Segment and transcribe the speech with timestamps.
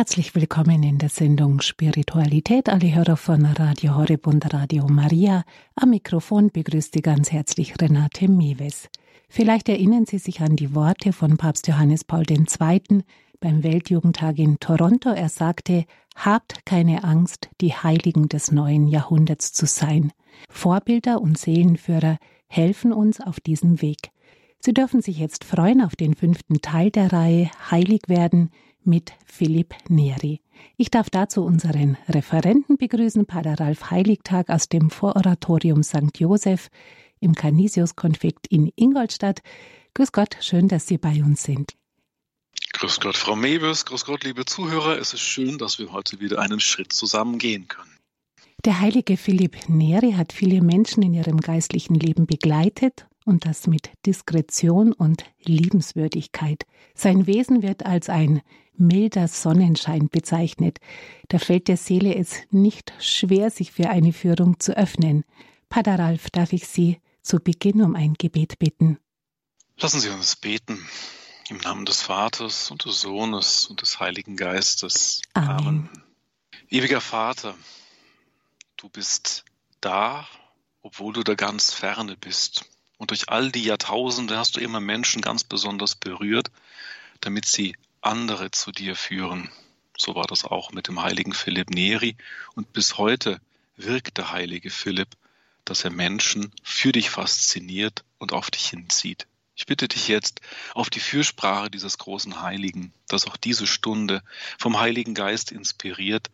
[0.00, 5.44] Herzlich willkommen in der Sendung Spiritualität, alle Hörer von Radio Horeb und Radio Maria.
[5.74, 8.88] Am Mikrofon begrüßt Sie ganz herzlich Renate Mewes.
[9.28, 13.02] Vielleicht erinnern Sie sich an die Worte von Papst Johannes Paul II.
[13.40, 15.10] beim Weltjugendtag in Toronto.
[15.10, 15.84] Er sagte,
[16.16, 20.12] Habt keine Angst, die Heiligen des neuen Jahrhunderts zu sein.
[20.48, 22.16] Vorbilder und Seelenführer
[22.48, 24.12] helfen uns auf diesem Weg.
[24.60, 28.50] Sie dürfen sich jetzt freuen auf den fünften Teil der Reihe Heilig werden–
[28.84, 30.40] mit Philipp Neri.
[30.76, 36.18] Ich darf dazu unseren Referenten begrüßen, Pater Ralf Heiligtag aus dem Voratorium St.
[36.18, 36.68] Joseph
[37.20, 39.42] im Canisius-Konflikt in Ingolstadt.
[39.94, 41.74] Grüß Gott, schön, dass Sie bei uns sind.
[42.72, 44.98] Grüß Gott, Frau Mebes, grüß Gott, liebe Zuhörer.
[44.98, 47.98] Es ist schön, dass wir heute wieder einen Schritt zusammen gehen können.
[48.64, 53.90] Der heilige Philipp Neri hat viele Menschen in ihrem geistlichen Leben begleitet und das mit
[54.06, 56.64] Diskretion und Liebenswürdigkeit.
[56.94, 58.42] Sein Wesen wird als ein
[58.74, 60.78] milder Sonnenschein bezeichnet.
[61.28, 65.24] Da fällt der Seele es nicht schwer, sich für eine Führung zu öffnen.
[65.68, 68.98] Pater Ralf, darf ich Sie zu Beginn um ein Gebet bitten?
[69.76, 70.78] Lassen Sie uns beten.
[71.48, 75.20] Im Namen des Vaters und des Sohnes und des Heiligen Geistes.
[75.34, 75.58] Amen.
[75.58, 75.88] Amen.
[76.68, 77.56] Ewiger Vater,
[78.76, 79.44] du bist
[79.80, 80.28] da,
[80.82, 82.64] obwohl du da ganz ferne bist.
[83.00, 86.50] Und durch all die Jahrtausende hast du immer Menschen ganz besonders berührt,
[87.22, 89.50] damit sie andere zu dir führen.
[89.96, 92.14] So war das auch mit dem heiligen Philipp Neri.
[92.56, 93.40] Und bis heute
[93.78, 95.08] wirkt der heilige Philipp,
[95.64, 99.26] dass er Menschen für dich fasziniert und auf dich hinzieht.
[99.56, 100.42] Ich bitte dich jetzt
[100.74, 104.22] auf die Fürsprache dieses großen Heiligen, dass auch diese Stunde
[104.58, 106.28] vom Heiligen Geist inspiriert,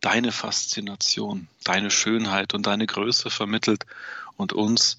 [0.00, 3.86] deine Faszination, deine Schönheit und deine Größe vermittelt
[4.36, 4.98] und uns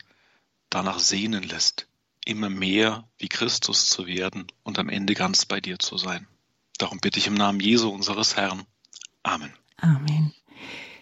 [0.73, 1.87] danach sehnen lässt,
[2.25, 6.27] immer mehr wie Christus zu werden und am Ende ganz bei dir zu sein.
[6.77, 8.63] Darum bitte ich im Namen Jesu unseres Herrn.
[9.23, 9.53] Amen.
[9.77, 10.33] Amen.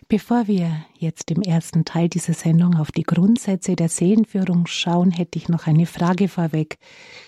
[0.07, 5.39] Bevor wir jetzt im ersten Teil dieser Sendung auf die Grundsätze der Seelenführung schauen, hätte
[5.39, 6.79] ich noch eine Frage vorweg.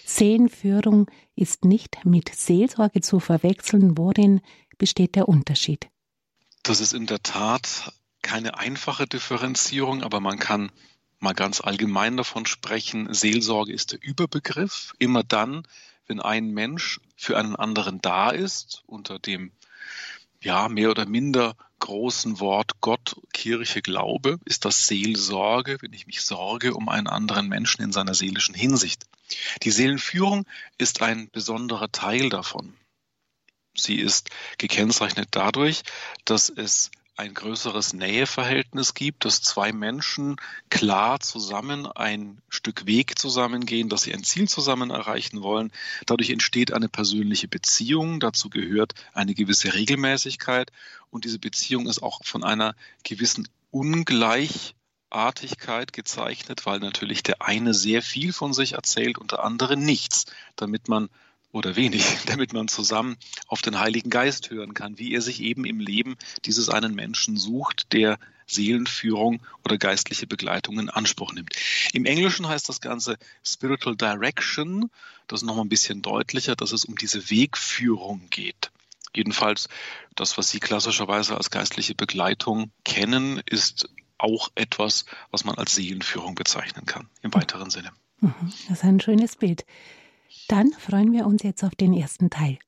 [0.05, 3.97] Seelenführung ist nicht mit Seelsorge zu verwechseln.
[3.97, 4.41] Worin
[4.77, 5.87] besteht der Unterschied?
[6.63, 10.69] Das ist in der Tat keine einfache Differenzierung, aber man kann
[11.23, 14.93] mal ganz allgemein davon sprechen, Seelsorge ist der Überbegriff.
[14.99, 15.63] Immer dann,
[16.05, 19.51] wenn ein Mensch für einen anderen da ist, unter dem
[20.41, 26.21] ja, mehr oder minder großen Wort Gott, Kirche, Glaube, ist das Seelsorge, wenn ich mich
[26.21, 29.05] sorge um einen anderen Menschen in seiner seelischen Hinsicht.
[29.63, 30.45] Die Seelenführung
[30.77, 32.73] ist ein besonderer Teil davon.
[33.75, 35.83] Sie ist gekennzeichnet dadurch,
[36.25, 40.35] dass es ein größeres Näheverhältnis gibt, dass zwei Menschen
[40.69, 45.71] klar zusammen ein Stück Weg zusammengehen, dass sie ein Ziel zusammen erreichen wollen.
[46.07, 50.71] Dadurch entsteht eine persönliche Beziehung, dazu gehört eine gewisse Regelmäßigkeit
[51.11, 58.01] und diese Beziehung ist auch von einer gewissen Ungleichartigkeit gezeichnet, weil natürlich der eine sehr
[58.01, 60.25] viel von sich erzählt und der andere nichts,
[60.55, 61.09] damit man
[61.53, 63.15] oder wenig, damit man zusammen
[63.47, 67.37] auf den Heiligen Geist hören kann, wie er sich eben im Leben dieses einen Menschen
[67.37, 71.55] sucht, der Seelenführung oder geistliche Begleitung in Anspruch nimmt.
[71.93, 74.89] Im Englischen heißt das Ganze Spiritual Direction.
[75.27, 78.71] Das ist nochmal ein bisschen deutlicher, dass es um diese Wegführung geht.
[79.15, 79.69] Jedenfalls
[80.15, 83.87] das, was Sie klassischerweise als geistliche Begleitung kennen, ist
[84.17, 87.91] auch etwas, was man als Seelenführung bezeichnen kann, im weiteren Sinne.
[88.19, 88.33] Mhm.
[88.67, 89.65] Das ist ein schönes Bild.
[90.47, 92.59] Dann freuen wir uns jetzt auf den ersten Teil.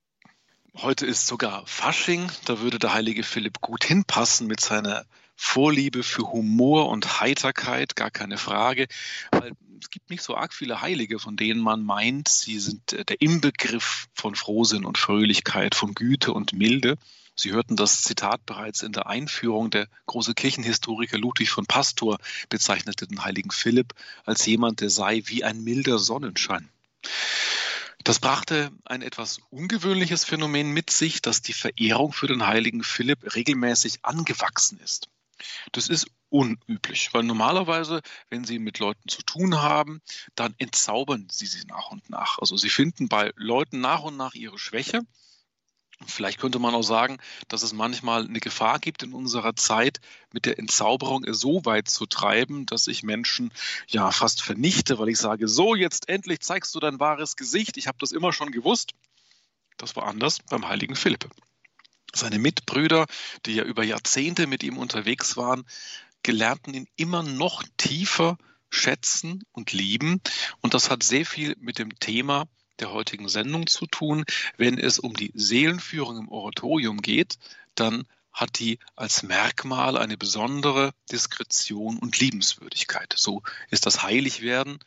[0.78, 5.06] Heute ist sogar Fasching, da würde der heilige Philipp gut hinpassen mit seiner
[5.36, 8.88] Vorliebe für Humor und Heiterkeit, gar keine Frage,
[9.32, 13.22] weil es gibt nicht so arg viele Heilige, von denen man meint, sie sind der
[13.22, 16.98] Inbegriff von Frohsinn und Fröhlichkeit, von Güte und Milde.
[17.36, 19.70] Sie hörten das Zitat bereits in der Einführung.
[19.70, 22.18] Der große Kirchenhistoriker Ludwig von Pastor
[22.50, 23.94] bezeichnete den heiligen Philipp
[24.26, 26.70] als jemand, der sei wie ein milder Sonnenschein.
[28.04, 33.36] Das brachte ein etwas ungewöhnliches Phänomen mit sich, dass die Verehrung für den heiligen Philipp
[33.36, 35.10] regelmäßig angewachsen ist.
[35.72, 40.02] Das ist unüblich, weil normalerweise, wenn Sie mit Leuten zu tun haben,
[40.36, 42.40] dann entzaubern Sie sie nach und nach.
[42.40, 45.02] Also Sie finden bei Leuten nach und nach ihre Schwäche
[46.06, 50.02] Vielleicht könnte man auch sagen, dass es manchmal eine Gefahr gibt in unserer Zeit,
[50.34, 53.54] mit der Entzauberung so weit zu treiben, dass ich Menschen
[53.88, 57.88] ja fast vernichte, weil ich sage, so jetzt endlich zeigst du dein wahres Gesicht, ich
[57.88, 58.92] habe das immer schon gewusst.
[59.78, 61.30] Das war anders beim heiligen Philipp.
[62.14, 63.06] Seine Mitbrüder,
[63.46, 65.66] die ja über Jahrzehnte mit ihm unterwegs waren,
[66.24, 68.38] gelernten ihn immer noch tiefer
[68.70, 70.22] schätzen und lieben.
[70.62, 72.48] Und das hat sehr viel mit dem Thema
[72.80, 74.26] der heutigen Sendung zu tun.
[74.58, 77.38] Wenn es um die Seelenführung im Oratorium geht,
[77.76, 83.14] dann hat die als Merkmal eine besondere Diskretion und Liebenswürdigkeit.
[83.16, 84.80] So ist das Heiligwerden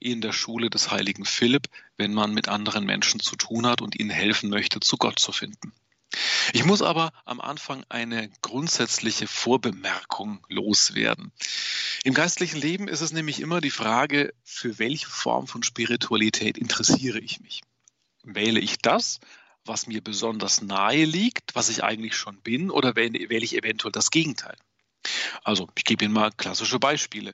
[0.00, 3.98] in der Schule des heiligen Philipp, wenn man mit anderen Menschen zu tun hat und
[3.98, 5.72] ihnen helfen möchte, zu Gott zu finden.
[6.52, 11.32] Ich muss aber am Anfang eine grundsätzliche Vorbemerkung loswerden.
[12.04, 17.18] Im geistlichen Leben ist es nämlich immer die Frage, für welche Form von Spiritualität interessiere
[17.18, 17.62] ich mich?
[18.24, 19.20] Wähle ich das,
[19.64, 24.10] was mir besonders nahe liegt, was ich eigentlich schon bin, oder wähle ich eventuell das
[24.10, 24.56] Gegenteil?
[25.42, 27.32] Also, ich gebe Ihnen mal klassische Beispiele.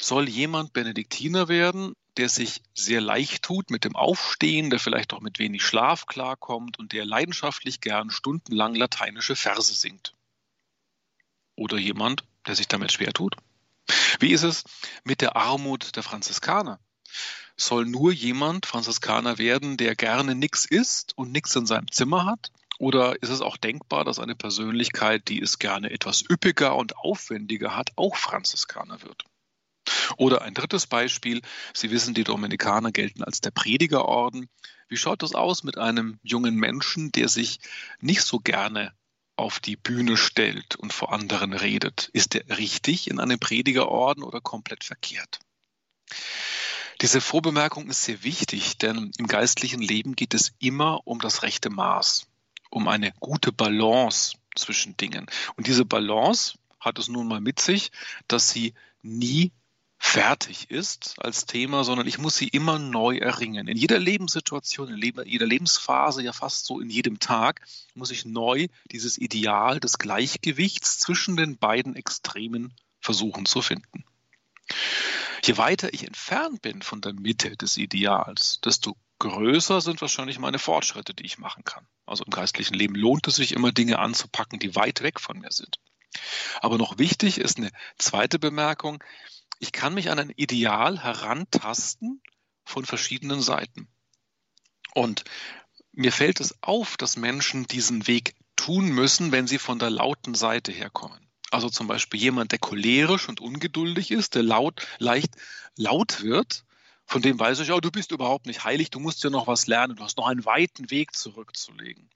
[0.00, 5.20] Soll jemand Benediktiner werden, der sich sehr leicht tut mit dem Aufstehen, der vielleicht auch
[5.20, 10.14] mit wenig Schlaf klarkommt und der leidenschaftlich gern stundenlang lateinische Verse singt?
[11.56, 13.36] Oder jemand, der sich damit schwer tut?
[14.20, 14.64] Wie ist es
[15.04, 16.80] mit der Armut der Franziskaner?
[17.56, 22.52] Soll nur jemand Franziskaner werden, der gerne nichts isst und nichts in seinem Zimmer hat?
[22.78, 27.76] Oder ist es auch denkbar, dass eine Persönlichkeit, die es gerne etwas üppiger und aufwendiger
[27.76, 29.24] hat, auch Franziskaner wird?
[30.16, 31.42] Oder ein drittes Beispiel.
[31.74, 34.48] Sie wissen, die Dominikaner gelten als der Predigerorden.
[34.88, 37.58] Wie schaut es aus mit einem jungen Menschen, der sich
[38.00, 38.92] nicht so gerne
[39.34, 42.10] auf die Bühne stellt und vor anderen redet?
[42.12, 45.40] Ist er richtig in einem Predigerorden oder komplett verkehrt?
[47.00, 51.70] Diese Vorbemerkung ist sehr wichtig, denn im geistlichen Leben geht es immer um das rechte
[51.70, 52.27] Maß
[52.70, 55.26] um eine gute Balance zwischen Dingen.
[55.56, 57.90] Und diese Balance hat es nun mal mit sich,
[58.26, 59.52] dass sie nie
[59.98, 63.66] fertig ist als Thema, sondern ich muss sie immer neu erringen.
[63.66, 67.60] In jeder Lebenssituation, in jeder Lebensphase, ja fast so in jedem Tag,
[67.94, 74.04] muss ich neu dieses Ideal des Gleichgewichts zwischen den beiden Extremen versuchen zu finden.
[75.42, 80.58] Je weiter ich entfernt bin von der Mitte des Ideals, desto größer sind wahrscheinlich meine
[80.58, 81.86] Fortschritte, die ich machen kann.
[82.06, 85.50] Also im geistlichen Leben lohnt es sich immer, Dinge anzupacken, die weit weg von mir
[85.50, 85.78] sind.
[86.60, 89.02] Aber noch wichtig ist eine zweite Bemerkung.
[89.58, 92.22] Ich kann mich an ein Ideal herantasten
[92.64, 93.88] von verschiedenen Seiten.
[94.94, 95.24] Und
[95.92, 100.34] mir fällt es auf, dass Menschen diesen Weg tun müssen, wenn sie von der lauten
[100.34, 101.28] Seite herkommen.
[101.50, 105.34] Also zum Beispiel jemand, der cholerisch und ungeduldig ist, der laut, leicht
[105.76, 106.64] laut wird,
[107.08, 109.66] von dem weiß ich, oh, du bist überhaupt nicht heilig, du musst ja noch was
[109.66, 112.10] lernen, du hast noch einen weiten Weg zurückzulegen.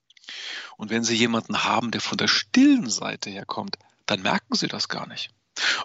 [0.76, 4.88] Und wenn Sie jemanden haben, der von der stillen Seite herkommt, dann merken Sie das
[4.88, 5.30] gar nicht.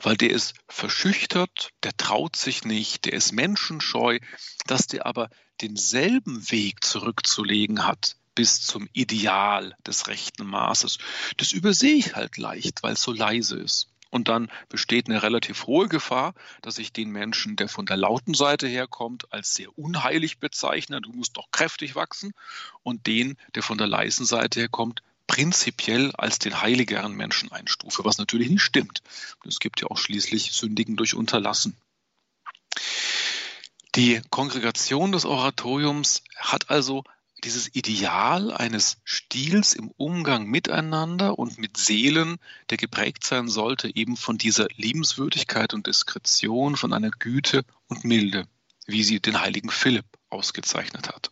[0.01, 4.19] Weil der ist verschüchtert, der traut sich nicht, der ist menschenscheu,
[4.65, 5.29] dass der aber
[5.61, 10.97] denselben Weg zurückzulegen hat bis zum Ideal des rechten Maßes.
[11.37, 13.87] Das übersehe ich halt leicht, weil es so leise ist.
[14.09, 18.33] Und dann besteht eine relativ hohe Gefahr, dass ich den Menschen, der von der lauten
[18.33, 22.33] Seite herkommt, als sehr unheilig bezeichne, du musst doch kräftig wachsen,
[22.83, 28.17] und den, der von der leisen Seite herkommt, prinzipiell als den heiligeren Menschen einstufe, was
[28.17, 29.01] natürlich nicht stimmt.
[29.45, 31.75] Es gibt ja auch schließlich Sündigen durch Unterlassen.
[33.95, 37.03] Die Kongregation des Oratoriums hat also
[37.43, 42.37] dieses Ideal eines Stils im Umgang miteinander und mit Seelen,
[42.69, 48.47] der geprägt sein sollte eben von dieser Liebenswürdigkeit und Diskretion, von einer Güte und Milde,
[48.85, 51.31] wie sie den heiligen Philipp ausgezeichnet hat.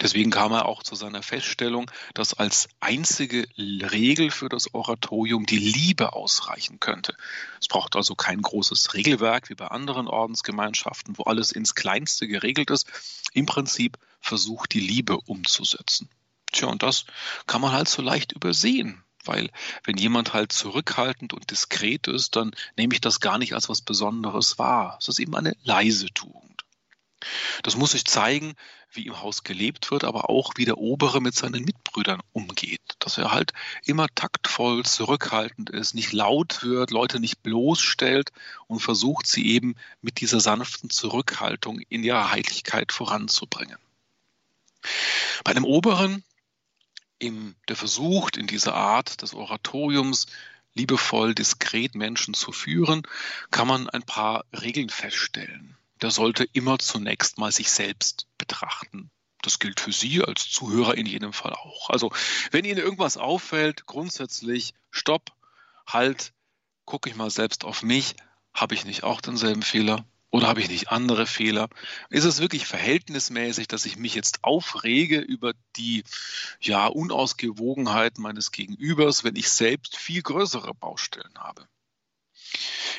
[0.00, 5.58] Deswegen kam er auch zu seiner Feststellung, dass als einzige Regel für das Oratorium die
[5.58, 7.16] Liebe ausreichen könnte.
[7.60, 12.70] Es braucht also kein großes Regelwerk wie bei anderen Ordensgemeinschaften, wo alles ins Kleinste geregelt
[12.70, 12.86] ist.
[13.32, 16.08] Im Prinzip versucht, die Liebe umzusetzen.
[16.52, 17.04] Tja, und das
[17.46, 19.04] kann man halt so leicht übersehen.
[19.24, 19.50] Weil
[19.84, 23.80] wenn jemand halt zurückhaltend und diskret ist, dann nehme ich das gar nicht als was
[23.80, 24.98] Besonderes wahr.
[25.00, 26.64] Es ist eben eine leise Tugend.
[27.62, 28.54] Das muss sich zeigen,
[28.90, 32.82] wie im Haus gelebt wird, aber auch wie der Obere mit seinen Mitbrüdern umgeht.
[32.98, 33.52] Dass er halt
[33.84, 38.30] immer taktvoll, zurückhaltend ist, nicht laut wird, Leute nicht bloßstellt
[38.66, 43.78] und versucht, sie eben mit dieser sanften Zurückhaltung in ihrer Heiligkeit voranzubringen.
[45.44, 46.24] Bei einem Oberen,
[47.18, 50.26] im, der versucht, in dieser Art des Oratoriums
[50.74, 53.02] liebevoll, diskret Menschen zu führen,
[53.50, 55.76] kann man ein paar Regeln feststellen.
[56.02, 59.10] Der sollte immer zunächst mal sich selbst betrachten.
[59.42, 61.90] Das gilt für Sie als Zuhörer in jedem Fall auch.
[61.90, 62.10] Also,
[62.50, 65.32] wenn Ihnen irgendwas auffällt, grundsätzlich, stopp,
[65.86, 66.32] halt,
[66.84, 68.16] gucke ich mal selbst auf mich,
[68.54, 70.04] habe ich nicht auch denselben Fehler?
[70.34, 71.68] Oder habe ich nicht andere Fehler?
[72.10, 76.02] Ist es wirklich verhältnismäßig, dass ich mich jetzt aufrege über die
[76.60, 81.68] ja, Unausgewogenheit meines Gegenübers, wenn ich selbst viel größere Baustellen habe?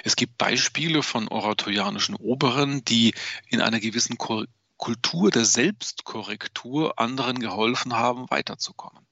[0.05, 3.13] Es gibt Beispiele von oratorianischen Oberen, die
[3.49, 9.05] in einer gewissen Kultur der Selbstkorrektur anderen geholfen haben, weiterzukommen.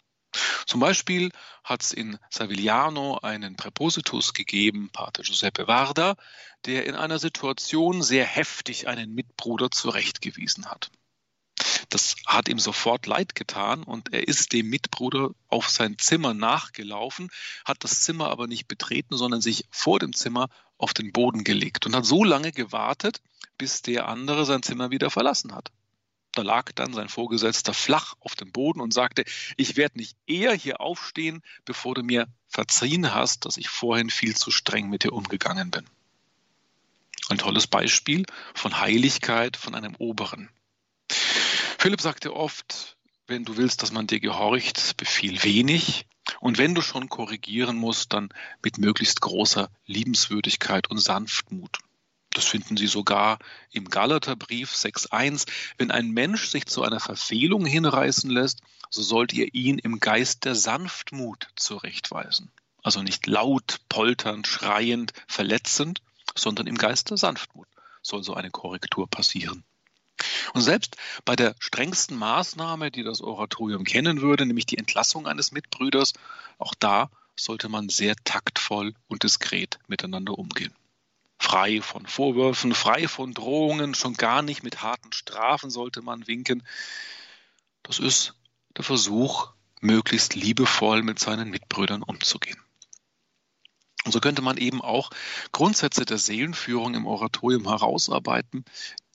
[0.65, 1.31] Zum Beispiel
[1.63, 6.15] hat es in Savigliano einen Präpositus gegeben, Pater Giuseppe Varda,
[6.65, 10.91] der in einer Situation sehr heftig einen Mitbruder zurechtgewiesen hat.
[11.89, 17.29] Das hat ihm sofort leid getan und er ist dem Mitbruder auf sein Zimmer nachgelaufen,
[17.65, 21.85] hat das Zimmer aber nicht betreten, sondern sich vor dem Zimmer auf den Boden gelegt
[21.85, 23.21] und hat so lange gewartet,
[23.57, 25.71] bis der andere sein Zimmer wieder verlassen hat.
[26.33, 29.23] Da lag dann sein Vorgesetzter flach auf dem Boden und sagte,
[29.55, 34.35] ich werde nicht eher hier aufstehen, bevor du mir verziehen hast, dass ich vorhin viel
[34.35, 35.85] zu streng mit dir umgegangen bin.
[37.29, 38.25] Ein tolles Beispiel
[38.55, 40.49] von Heiligkeit von einem Oberen.
[41.77, 42.97] Philipp sagte oft,
[43.27, 46.07] wenn du willst, dass man dir gehorcht, befiehl wenig.
[46.39, 48.29] Und wenn du schon korrigieren musst, dann
[48.63, 51.77] mit möglichst großer Liebenswürdigkeit und Sanftmut.
[52.33, 53.37] Das finden Sie sogar
[53.71, 55.45] im Galaterbrief 6.1.
[55.77, 60.45] Wenn ein Mensch sich zu einer Verfehlung hinreißen lässt, so sollt ihr ihn im Geist
[60.45, 62.51] der Sanftmut zurechtweisen.
[62.81, 66.01] Also nicht laut, polternd, schreiend, verletzend,
[66.35, 67.67] sondern im Geist der Sanftmut
[68.01, 69.63] soll so eine Korrektur passieren.
[70.53, 75.51] Und selbst bei der strengsten Maßnahme, die das Oratorium kennen würde, nämlich die Entlassung eines
[75.51, 76.13] Mitbrüders,
[76.57, 80.73] auch da sollte man sehr taktvoll und diskret miteinander umgehen
[81.43, 86.63] frei von Vorwürfen, frei von Drohungen, schon gar nicht mit harten Strafen sollte man winken.
[87.83, 88.33] Das ist
[88.77, 89.49] der Versuch,
[89.81, 92.57] möglichst liebevoll mit seinen Mitbrüdern umzugehen.
[94.05, 95.09] Und so könnte man eben auch
[95.51, 98.63] Grundsätze der Seelenführung im Oratorium herausarbeiten,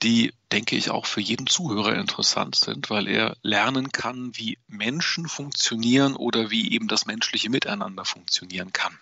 [0.03, 5.29] die, denke ich, auch für jeden Zuhörer interessant sind, weil er lernen kann, wie Menschen
[5.29, 8.99] funktionieren oder wie eben das menschliche Miteinander funktionieren kann.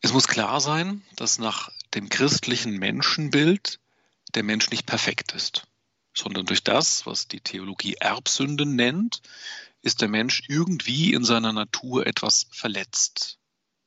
[0.00, 3.80] Es muss klar sein, dass nach dem christlichen Menschenbild
[4.34, 5.66] der Mensch nicht perfekt ist,
[6.14, 9.22] sondern durch das, was die Theologie Erbsünde nennt,
[9.82, 13.38] ist der Mensch irgendwie in seiner Natur etwas verletzt.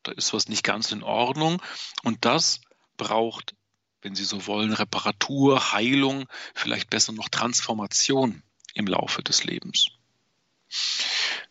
[0.04, 1.62] Da ist was nicht ganz in Ordnung
[2.04, 2.62] und das
[2.98, 3.56] braucht,
[4.02, 9.90] wenn Sie so wollen, Reparatur, Heilung, vielleicht besser noch Transformation im Laufe des Lebens.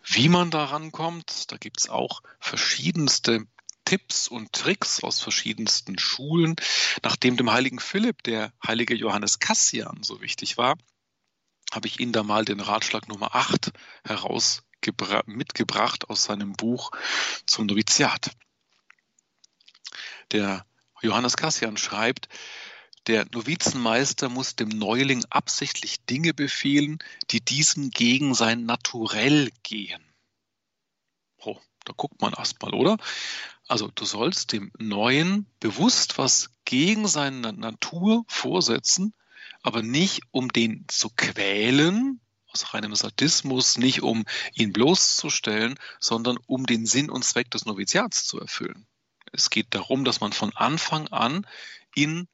[0.02, 3.46] Wie man daran kommt, da gibt es auch verschiedenste
[3.88, 6.56] Tipps und Tricks aus verschiedensten Schulen.
[7.02, 10.76] Nachdem dem heiligen Philipp der heilige Johannes Cassian so wichtig war,
[11.72, 13.72] habe ich Ihnen da mal den Ratschlag Nummer 8
[14.04, 14.62] heraus
[15.24, 16.90] mitgebracht aus seinem Buch
[17.46, 18.32] zum Noviziat.
[20.32, 20.66] Der
[21.00, 22.28] Johannes Cassian schreibt,
[23.06, 26.98] der Novizenmeister muss dem Neuling absichtlich Dinge befehlen,
[27.30, 30.04] die diesem gegen sein Naturell gehen.
[31.38, 32.98] Oh, da guckt man erstmal, oder?
[33.68, 39.12] Also du sollst dem Neuen bewusst was gegen seine Natur vorsetzen,
[39.62, 46.64] aber nicht um den zu quälen, aus reinem Sadismus, nicht um ihn bloßzustellen, sondern um
[46.64, 48.86] den Sinn und Zweck des Noviziats zu erfüllen.
[49.32, 51.46] Es geht darum, dass man von Anfang an
[51.94, 52.26] in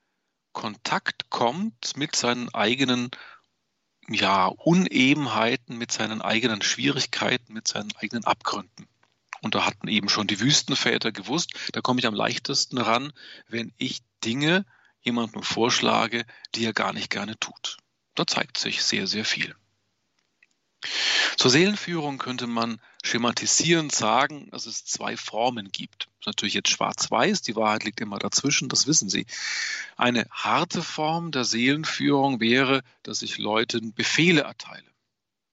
[0.53, 3.11] Kontakt kommt mit seinen eigenen
[4.09, 8.87] ja, Unebenheiten, mit seinen eigenen Schwierigkeiten, mit seinen eigenen Abgründen.
[9.45, 13.13] Und da hatten eben schon die Wüstenväter gewusst, da komme ich am leichtesten ran,
[13.47, 14.65] wenn ich Dinge
[15.03, 16.25] jemandem vorschlage,
[16.55, 17.77] die er gar nicht gerne tut.
[18.15, 19.55] Da zeigt sich sehr, sehr viel.
[21.37, 26.05] Zur Seelenführung könnte man schematisierend sagen, dass es zwei Formen gibt.
[26.05, 29.27] Das ist natürlich jetzt schwarz-weiß, die Wahrheit liegt immer dazwischen, das wissen Sie.
[29.99, 34.91] Eine harte Form der Seelenführung wäre, dass ich Leuten Befehle erteile,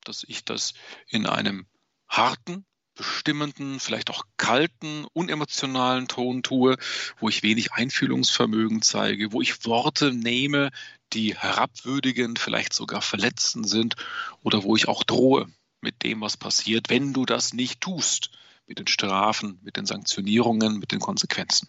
[0.06, 0.76] dass ich das
[1.10, 1.66] in einem
[2.08, 6.78] harten, bestimmenden, vielleicht auch kalten, unemotionalen Ton tue,
[7.20, 10.72] wo ich wenig Einfühlungsvermögen zeige, wo ich Worte nehme,
[11.14, 13.96] die herabwürdigend, vielleicht sogar verletzend sind
[14.44, 15.48] oder wo ich auch drohe
[15.82, 18.32] mit dem, was passiert, wenn du das nicht tust,
[18.68, 21.68] mit den Strafen, mit den Sanktionierungen, mit den Konsequenzen.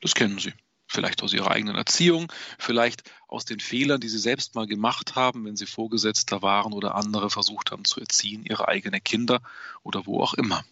[0.00, 0.52] Das kennen Sie
[0.92, 5.44] vielleicht aus ihrer eigenen Erziehung, vielleicht aus den Fehlern, die sie selbst mal gemacht haben,
[5.44, 9.40] wenn sie Vorgesetzter waren oder andere versucht haben zu erziehen, ihre eigenen Kinder
[9.82, 10.64] oder wo auch immer.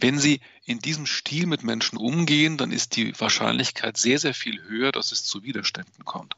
[0.00, 4.62] Wenn Sie in diesem Stil mit Menschen umgehen, dann ist die Wahrscheinlichkeit sehr, sehr viel
[4.62, 6.34] höher, dass es zu Widerständen kommt.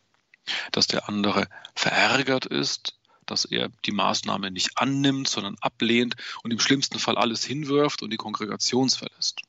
[0.72, 6.60] Dass der andere verärgert ist, dass er die Maßnahme nicht annimmt, sondern ablehnt und im
[6.60, 9.42] schlimmsten Fall alles hinwirft und die Kongregation verlässt.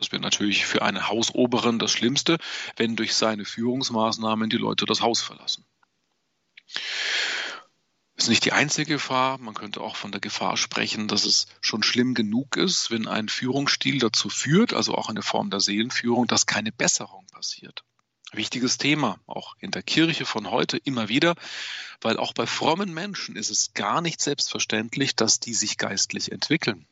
[0.00, 2.38] Das wäre natürlich für einen Hausoberen das Schlimmste,
[2.76, 5.66] wenn durch seine Führungsmaßnahmen die Leute das Haus verlassen.
[8.16, 9.36] Das ist nicht die einzige Gefahr.
[9.36, 13.28] Man könnte auch von der Gefahr sprechen, dass es schon schlimm genug ist, wenn ein
[13.28, 17.84] Führungsstil dazu führt, also auch eine Form der Seelenführung, dass keine Besserung passiert.
[18.32, 21.34] Wichtiges Thema, auch in der Kirche von heute immer wieder,
[22.00, 26.86] weil auch bei frommen Menschen ist es gar nicht selbstverständlich, dass die sich geistlich entwickeln.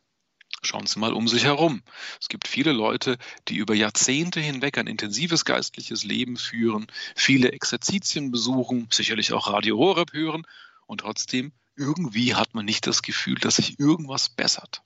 [0.62, 1.82] Schauen Sie mal um sich herum.
[2.20, 8.30] Es gibt viele Leute, die über Jahrzehnte hinweg ein intensives geistliches Leben führen, viele Exerzitien
[8.30, 10.44] besuchen, sicherlich auch Radio Horeb hören
[10.86, 14.82] und trotzdem irgendwie hat man nicht das Gefühl, dass sich irgendwas bessert.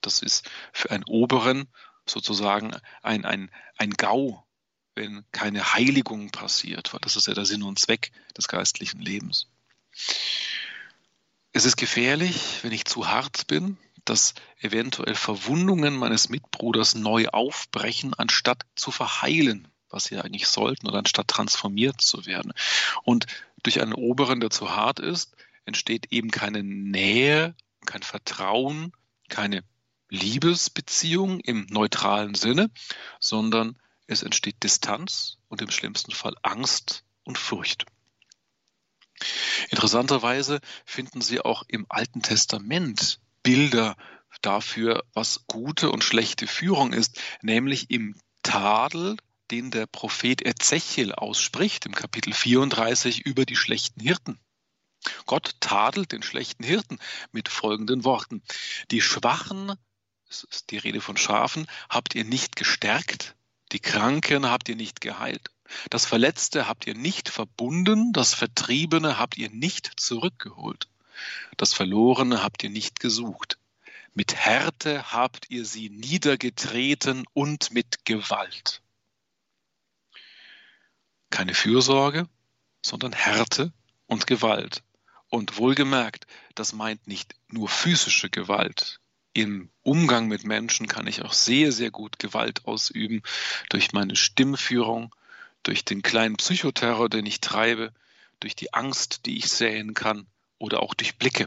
[0.00, 1.68] Das ist für einen Oberen
[2.06, 4.42] sozusagen ein, ein, ein GAU,
[4.94, 9.48] wenn keine Heiligung passiert, weil das ist ja der Sinn und Zweck des geistlichen Lebens.
[11.52, 18.14] Es ist gefährlich, wenn ich zu hart bin, dass eventuell Verwundungen meines Mitbruders neu aufbrechen,
[18.14, 22.52] anstatt zu verheilen, was sie eigentlich sollten, oder anstatt transformiert zu werden.
[23.02, 23.26] Und
[23.62, 25.34] durch einen Oberen, der zu hart ist,
[25.64, 27.54] entsteht eben keine Nähe,
[27.86, 28.92] kein Vertrauen,
[29.28, 29.64] keine
[30.10, 32.70] Liebesbeziehung im neutralen Sinne,
[33.18, 37.86] sondern es entsteht Distanz und im schlimmsten Fall Angst und Furcht.
[39.70, 43.96] Interessanterweise finden Sie auch im Alten Testament Bilder
[44.42, 49.16] dafür, was gute und schlechte Führung ist, nämlich im Tadel,
[49.50, 54.40] den der Prophet Ezechiel ausspricht, im Kapitel 34 über die schlechten Hirten.
[55.26, 56.98] Gott tadelt den schlechten Hirten
[57.30, 58.42] mit folgenden Worten.
[58.90, 59.72] Die Schwachen,
[60.26, 63.36] das ist die Rede von Schafen, habt ihr nicht gestärkt,
[63.72, 65.50] die Kranken habt ihr nicht geheilt,
[65.90, 70.88] das Verletzte habt ihr nicht verbunden, das Vertriebene habt ihr nicht zurückgeholt.
[71.56, 73.58] Das Verlorene habt ihr nicht gesucht.
[74.14, 78.80] Mit Härte habt ihr sie niedergetreten und mit Gewalt.
[81.30, 82.28] Keine Fürsorge,
[82.80, 83.72] sondern Härte
[84.06, 84.82] und Gewalt.
[85.30, 89.00] Und wohlgemerkt, das meint nicht nur physische Gewalt.
[89.32, 93.20] Im Umgang mit Menschen kann ich auch sehr, sehr gut Gewalt ausüben
[93.68, 95.12] durch meine Stimmführung,
[95.64, 97.92] durch den kleinen Psychoterror, den ich treibe,
[98.38, 100.28] durch die Angst, die ich säen kann,
[100.64, 101.46] oder auch durch Blicke.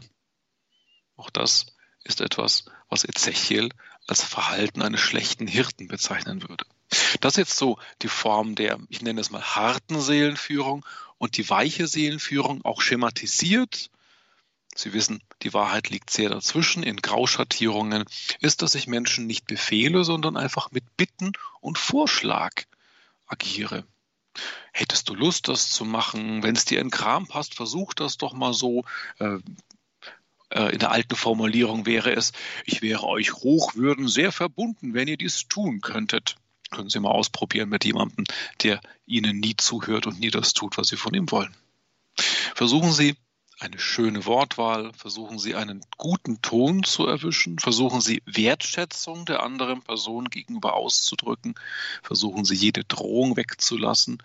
[1.16, 1.66] Auch das
[2.04, 3.70] ist etwas, was Ezechiel
[4.06, 6.64] als Verhalten eines schlechten Hirten bezeichnen würde.
[7.20, 10.86] Das ist jetzt so die Form der, ich nenne es mal harten Seelenführung
[11.18, 13.90] und die weiche Seelenführung auch schematisiert.
[14.74, 16.84] Sie wissen, die Wahrheit liegt sehr dazwischen.
[16.84, 18.04] In Grauschattierungen
[18.40, 22.52] ist, dass ich Menschen nicht befehle, sondern einfach mit Bitten und Vorschlag
[23.26, 23.84] agiere.
[24.72, 26.42] Hättest du Lust, das zu machen?
[26.42, 28.84] Wenn es dir in Kram passt, versuch das doch mal so.
[29.18, 29.38] Äh,
[30.50, 32.32] äh, in der alten Formulierung wäre es,
[32.64, 36.36] ich wäre euch Hochwürden sehr verbunden, wenn ihr dies tun könntet.
[36.70, 38.24] Können Sie mal ausprobieren mit jemandem,
[38.62, 41.54] der Ihnen nie zuhört und nie das tut, was Sie von ihm wollen.
[42.54, 43.16] Versuchen Sie,
[43.60, 49.82] eine schöne Wortwahl, versuchen Sie einen guten Ton zu erwischen, versuchen Sie Wertschätzung der anderen
[49.82, 51.54] Person gegenüber auszudrücken,
[52.02, 54.22] versuchen Sie jede Drohung wegzulassen.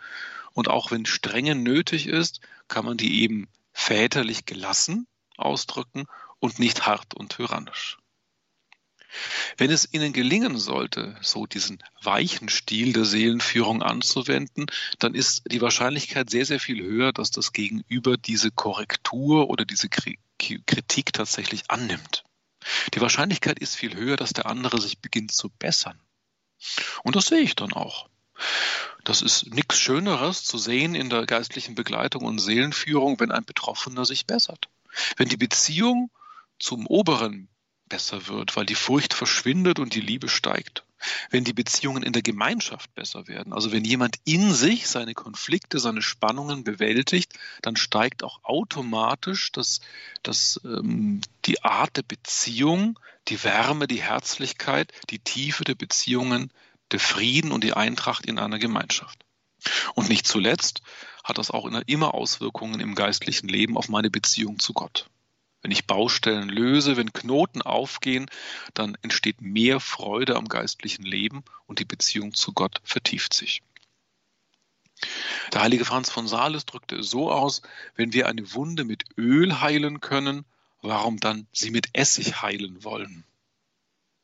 [0.53, 6.05] Und auch wenn Strenge nötig ist, kann man die eben väterlich gelassen ausdrücken
[6.39, 7.97] und nicht hart und tyrannisch.
[9.57, 14.67] Wenn es Ihnen gelingen sollte, so diesen weichen Stil der Seelenführung anzuwenden,
[14.99, 19.89] dann ist die Wahrscheinlichkeit sehr, sehr viel höher, dass das Gegenüber diese Korrektur oder diese
[19.89, 22.23] Kritik tatsächlich annimmt.
[22.93, 25.99] Die Wahrscheinlichkeit ist viel höher, dass der andere sich beginnt zu bessern.
[27.03, 28.09] Und das sehe ich dann auch.
[29.03, 34.05] Das ist nichts Schöneres zu sehen in der geistlichen Begleitung und Seelenführung, wenn ein Betroffener
[34.05, 34.69] sich bessert.
[35.17, 36.09] Wenn die Beziehung
[36.57, 37.49] zum Oberen
[37.93, 40.83] besser wird, weil die Furcht verschwindet und die Liebe steigt.
[41.29, 45.77] Wenn die Beziehungen in der Gemeinschaft besser werden, also wenn jemand in sich seine Konflikte,
[45.77, 49.79] seine Spannungen bewältigt, dann steigt auch automatisch das,
[50.23, 56.51] das, ähm, die Art der Beziehung, die Wärme, die Herzlichkeit, die Tiefe der Beziehungen,
[56.91, 59.23] der Frieden und die Eintracht in einer Gemeinschaft.
[59.93, 60.81] Und nicht zuletzt
[61.23, 65.11] hat das auch immer Auswirkungen im geistlichen Leben auf meine Beziehung zu Gott.
[65.63, 68.29] Wenn ich Baustellen löse, wenn Knoten aufgehen,
[68.73, 73.63] dann entsteht mehr Freude am geistlichen Leben und die Beziehung zu Gott vertieft sich.
[75.53, 77.61] Der heilige Franz von Sales drückte es so aus,
[77.95, 80.45] wenn wir eine Wunde mit Öl heilen können,
[80.81, 83.23] warum dann sie mit Essig heilen wollen?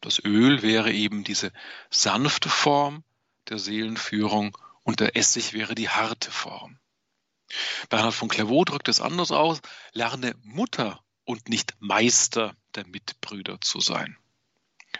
[0.01, 1.53] Das Öl wäre eben diese
[1.89, 3.03] sanfte Form
[3.47, 6.79] der Seelenführung und der Essig wäre die harte Form.
[7.89, 9.61] Bernhard von Clairvaux drückt es anders aus,
[9.93, 14.17] lerne Mutter und nicht Meister der Mitbrüder zu sein.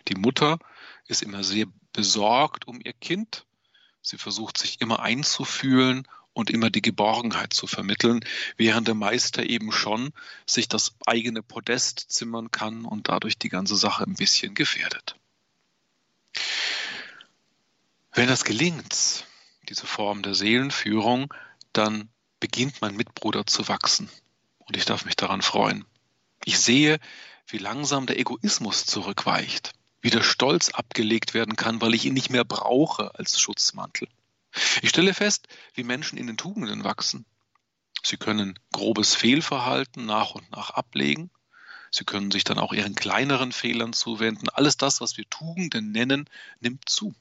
[0.09, 0.59] Die Mutter
[1.07, 3.47] ist immer sehr besorgt um ihr Kind.
[4.03, 8.23] Sie versucht sich immer einzufühlen und immer die Geborgenheit zu vermitteln,
[8.57, 10.13] während der Meister eben schon
[10.45, 15.15] sich das eigene Podest zimmern kann und dadurch die ganze Sache ein bisschen gefährdet.
[18.13, 19.25] Wenn das gelingt,
[19.67, 21.33] diese Form der Seelenführung,
[21.73, 22.07] dann
[22.39, 24.11] beginnt mein Mitbruder zu wachsen.
[24.59, 25.85] Und ich darf mich daran freuen.
[26.45, 26.99] Ich sehe,
[27.47, 32.30] wie langsam der Egoismus zurückweicht, wie der Stolz abgelegt werden kann, weil ich ihn nicht
[32.30, 34.08] mehr brauche als Schutzmantel.
[34.82, 37.25] Ich stelle fest, wie Menschen in den Tugenden wachsen.
[38.04, 41.30] Sie können grobes Fehlverhalten nach und nach ablegen.
[41.91, 44.49] Sie können sich dann auch ihren kleineren Fehlern zuwenden.
[44.49, 47.13] Alles das, was wir Tugenden nennen, nimmt zu.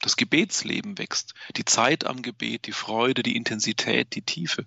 [0.00, 4.64] Das Gebetsleben wächst, die Zeit am Gebet, die Freude, die Intensität, die Tiefe.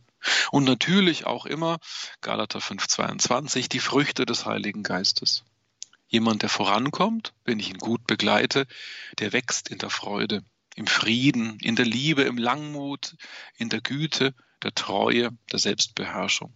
[0.51, 1.79] Und natürlich auch immer,
[2.19, 5.43] Galater 5,22, die Früchte des Heiligen Geistes.
[6.07, 8.67] Jemand, der vorankommt, wenn ich ihn gut begleite,
[9.19, 10.43] der wächst in der Freude,
[10.75, 13.15] im Frieden, in der Liebe, im Langmut,
[13.55, 16.53] in der Güte, der Treue, der Selbstbeherrschung.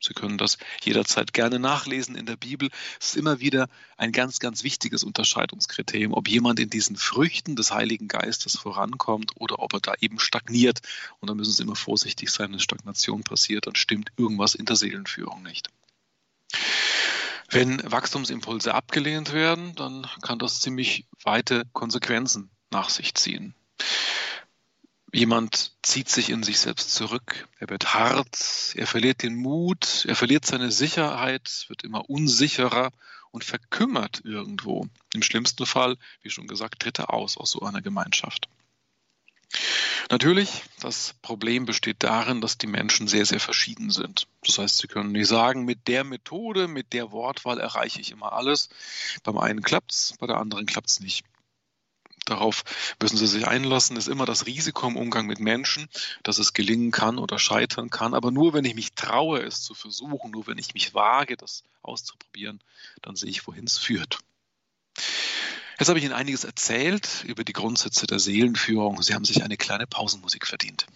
[0.00, 2.70] Sie können das jederzeit gerne nachlesen in der Bibel.
[3.00, 7.72] Es ist immer wieder ein ganz, ganz wichtiges Unterscheidungskriterium, ob jemand in diesen Früchten des
[7.72, 10.80] Heiligen Geistes vorankommt oder ob er da eben stagniert.
[11.20, 14.76] Und da müssen Sie immer vorsichtig sein, wenn Stagnation passiert, dann stimmt irgendwas in der
[14.76, 15.70] Seelenführung nicht.
[17.48, 23.54] Wenn Wachstumsimpulse abgelehnt werden, dann kann das ziemlich weite Konsequenzen nach sich ziehen.
[25.16, 30.14] Jemand zieht sich in sich selbst zurück, er wird hart, er verliert den Mut, er
[30.14, 32.90] verliert seine Sicherheit, wird immer unsicherer
[33.30, 34.86] und verkümmert irgendwo.
[35.14, 38.50] Im schlimmsten Fall, wie schon gesagt, tritt er aus aus so einer Gemeinschaft.
[40.10, 44.26] Natürlich, das Problem besteht darin, dass die Menschen sehr, sehr verschieden sind.
[44.44, 48.34] Das heißt, sie können nicht sagen, mit der Methode, mit der Wortwahl erreiche ich immer
[48.34, 48.68] alles.
[49.22, 51.24] Beim einen klappt es, bei der anderen klappt es nicht.
[52.26, 52.64] Darauf
[53.00, 55.88] müssen Sie sich einlassen, ist immer das Risiko im Umgang mit Menschen,
[56.24, 58.14] dass es gelingen kann oder scheitern kann.
[58.14, 61.62] Aber nur wenn ich mich traue, es zu versuchen, nur wenn ich mich wage, das
[61.82, 62.60] auszuprobieren,
[63.00, 64.18] dann sehe ich, wohin es führt.
[65.78, 69.00] Jetzt habe ich Ihnen einiges erzählt über die Grundsätze der Seelenführung.
[69.02, 70.86] Sie haben sich eine kleine Pausenmusik verdient.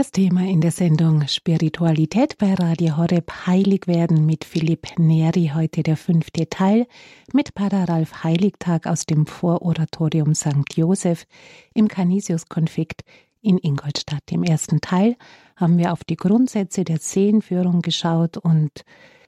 [0.00, 5.82] Das Thema in der Sendung Spiritualität bei Radio Horeb Heilig werden mit Philipp Neri, heute
[5.82, 6.86] der fünfte Teil,
[7.34, 10.74] mit Pater Ralf Heiligtag aus dem Vororatorium St.
[10.74, 11.26] Joseph
[11.74, 13.02] im Canisius-Konflikt
[13.42, 14.22] in Ingolstadt.
[14.30, 15.16] Im ersten Teil
[15.54, 18.86] haben wir auf die Grundsätze der Seelenführung geschaut und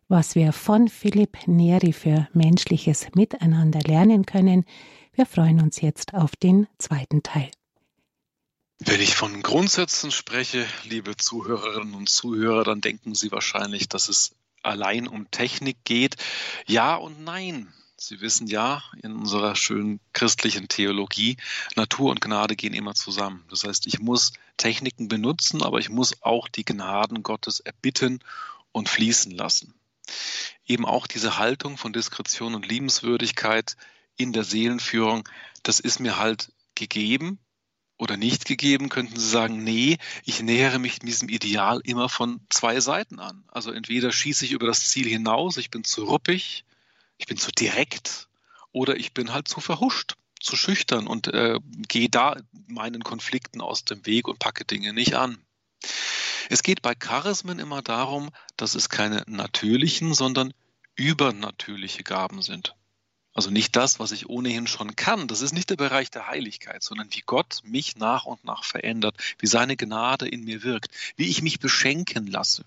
[0.09, 4.65] was wir von Philipp Neri für menschliches Miteinander lernen können.
[5.13, 7.51] Wir freuen uns jetzt auf den zweiten Teil.
[8.85, 14.35] Wenn ich von Grundsätzen spreche, liebe Zuhörerinnen und Zuhörer, dann denken Sie wahrscheinlich, dass es
[14.65, 16.17] allein um Technik geht.
[16.67, 17.73] Ja und nein.
[17.97, 21.37] Sie wissen ja, in unserer schönen christlichen Theologie,
[21.77, 23.45] Natur und Gnade gehen immer zusammen.
[23.51, 28.19] Das heißt, ich muss Techniken benutzen, aber ich muss auch die Gnaden Gottes erbitten
[28.73, 29.75] und fließen lassen.
[30.67, 33.77] Eben auch diese Haltung von Diskretion und Liebenswürdigkeit
[34.17, 35.29] in der Seelenführung,
[35.63, 37.39] das ist mir halt gegeben,
[37.99, 42.81] oder nicht gegeben, könnten Sie sagen, nee, ich nähere mich diesem Ideal immer von zwei
[42.81, 43.45] Seiten an.
[43.49, 46.65] Also entweder schieße ich über das Ziel hinaus, ich bin zu ruppig,
[47.19, 48.29] ich bin zu direkt
[48.73, 53.85] oder ich bin halt zu verhuscht, zu schüchtern und äh, gehe da meinen Konflikten aus
[53.85, 55.39] dem Weg und packe Dinge nicht an.
[56.49, 60.53] Es geht bei Charismen immer darum, dass es keine natürlichen, sondern
[60.97, 62.75] übernatürliche Gaben sind.
[63.35, 65.27] Also nicht das, was ich ohnehin schon kann.
[65.27, 69.17] Das ist nicht der Bereich der Heiligkeit, sondern wie Gott mich nach und nach verändert,
[69.39, 72.65] wie seine Gnade in mir wirkt, wie ich mich beschenken lasse.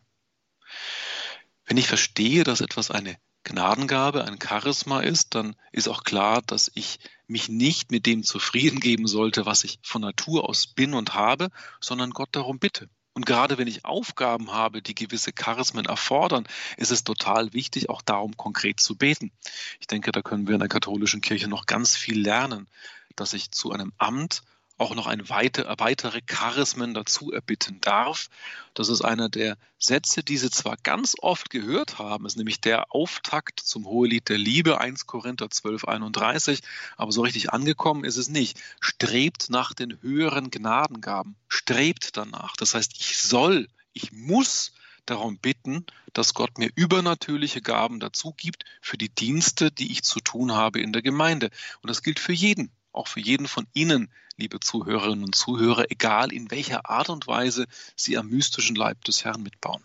[1.66, 6.72] Wenn ich verstehe, dass etwas eine Gnadengabe, ein Charisma ist, dann ist auch klar, dass
[6.74, 11.14] ich mich nicht mit dem zufrieden geben sollte, was ich von Natur aus bin und
[11.14, 11.50] habe,
[11.80, 12.90] sondern Gott darum bitte.
[13.16, 18.02] Und gerade wenn ich Aufgaben habe, die gewisse Charismen erfordern, ist es total wichtig, auch
[18.02, 19.32] darum konkret zu beten.
[19.80, 22.68] Ich denke, da können wir in der katholischen Kirche noch ganz viel lernen,
[23.16, 24.44] dass ich zu einem Amt
[24.78, 28.30] auch noch ein weite, weitere Charismen dazu erbitten darf.
[28.74, 32.94] Das ist einer der Sätze, die Sie zwar ganz oft gehört haben, ist nämlich der
[32.94, 36.62] Auftakt zum Hohelied der Liebe, 1 Korinther 12, 31,
[36.98, 38.60] aber so richtig angekommen ist es nicht.
[38.82, 42.56] Strebt nach den höheren Gnadengaben, strebt danach.
[42.58, 44.74] Das heißt, ich soll, ich muss
[45.06, 50.20] darum bitten, dass Gott mir übernatürliche Gaben dazu gibt für die Dienste, die ich zu
[50.20, 51.50] tun habe in der Gemeinde.
[51.82, 56.32] Und das gilt für jeden auch für jeden von Ihnen, liebe Zuhörerinnen und Zuhörer, egal
[56.32, 59.84] in welcher Art und Weise Sie am mystischen Leib des Herrn mitbauen.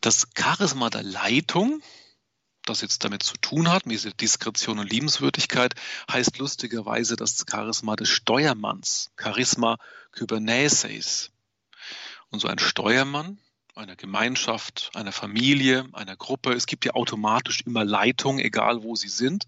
[0.00, 1.82] Das Charisma der Leitung,
[2.64, 5.74] das jetzt damit zu tun hat, diese Diskretion und Liebenswürdigkeit,
[6.10, 9.78] heißt lustigerweise das Charisma des Steuermanns, Charisma
[10.12, 11.30] Kyberneses.
[12.30, 13.38] Und so ein Steuermann
[13.74, 16.52] einer Gemeinschaft, einer Familie, einer Gruppe.
[16.52, 19.46] Es gibt ja automatisch immer Leitung, egal wo sie sind.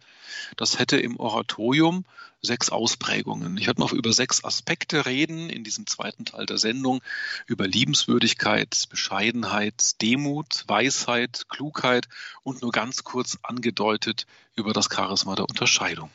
[0.56, 2.04] Das hätte im Oratorium
[2.42, 3.56] sechs Ausprägungen.
[3.56, 7.02] Ich werde noch über sechs Aspekte reden in diesem zweiten Teil der Sendung,
[7.46, 12.08] über Liebenswürdigkeit, Bescheidenheit, Demut, Weisheit, Klugheit
[12.42, 16.10] und nur ganz kurz angedeutet über das Charisma der Unterscheidung.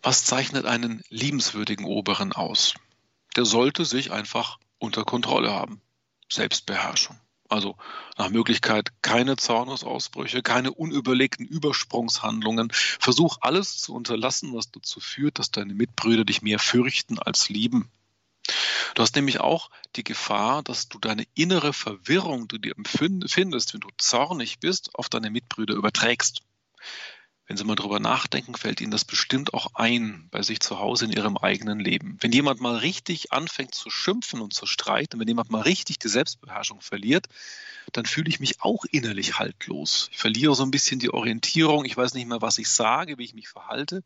[0.00, 2.74] Was zeichnet einen liebenswürdigen Oberen aus?
[3.36, 5.80] Der sollte sich einfach unter Kontrolle haben.
[6.28, 7.18] Selbstbeherrschung.
[7.48, 7.76] Also
[8.16, 12.70] nach Möglichkeit keine Zornesausbrüche, keine unüberlegten Übersprungshandlungen.
[12.72, 17.90] Versuch alles zu unterlassen, was dazu führt, dass deine Mitbrüder dich mehr fürchten als lieben.
[18.94, 23.80] Du hast nämlich auch die Gefahr, dass du deine innere Verwirrung, die du empfindest, wenn
[23.80, 26.42] du zornig bist, auf deine Mitbrüder überträgst.
[27.52, 31.04] Wenn Sie mal drüber nachdenken, fällt Ihnen das bestimmt auch ein bei sich zu Hause
[31.04, 32.16] in Ihrem eigenen Leben.
[32.18, 36.08] Wenn jemand mal richtig anfängt zu schimpfen und zu streiten, wenn jemand mal richtig die
[36.08, 37.26] Selbstbeherrschung verliert,
[37.92, 40.08] dann fühle ich mich auch innerlich haltlos.
[40.12, 41.84] Ich verliere so ein bisschen die Orientierung.
[41.84, 44.02] Ich weiß nicht mehr, was ich sage, wie ich mich verhalte.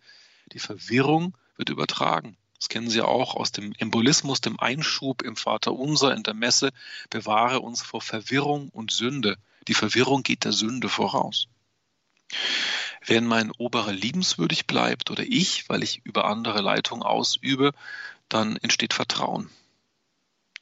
[0.53, 2.37] Die Verwirrung wird übertragen.
[2.59, 6.73] Das kennen Sie auch aus dem Embolismus, dem Einschub im Vater Unser in der Messe.
[7.11, 9.37] Bewahre uns vor Verwirrung und Sünde.
[9.69, 11.47] Die Verwirrung geht der Sünde voraus.
[13.07, 17.73] Wenn mein Oberer liebenswürdig bleibt oder ich, weil ich über andere Leitung ausübe,
[18.29, 19.49] dann entsteht Vertrauen.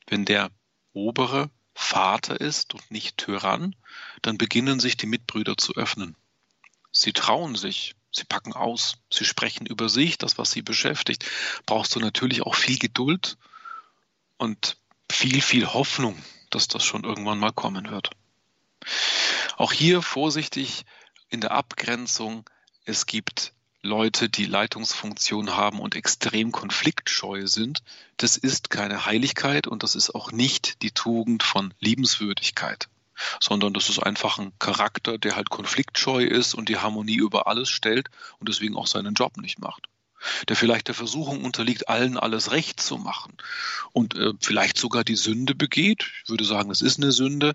[0.07, 0.51] Wenn der
[0.93, 3.75] Obere Vater ist und nicht Tyrann,
[4.21, 6.17] dann beginnen sich die Mitbrüder zu öffnen.
[6.93, 11.25] Sie trauen sich, sie packen aus, sie sprechen über sich, das, was sie beschäftigt.
[11.65, 13.39] Brauchst du natürlich auch viel Geduld
[14.37, 14.77] und
[15.11, 18.11] viel, viel Hoffnung, dass das schon irgendwann mal kommen wird.
[19.57, 20.85] Auch hier vorsichtig
[21.35, 22.49] in der Abgrenzung,
[22.85, 27.83] es gibt Leute, die Leitungsfunktion haben und extrem konfliktscheu sind.
[28.17, 32.89] Das ist keine Heiligkeit und das ist auch nicht die Tugend von Liebenswürdigkeit,
[33.41, 37.69] sondern das ist einfach ein Charakter, der halt konfliktscheu ist und die Harmonie über alles
[37.69, 39.89] stellt und deswegen auch seinen Job nicht macht
[40.49, 43.37] der vielleicht der Versuchung unterliegt, allen alles recht zu machen
[43.93, 46.11] und äh, vielleicht sogar die Sünde begeht.
[46.23, 47.55] Ich würde sagen, es ist eine Sünde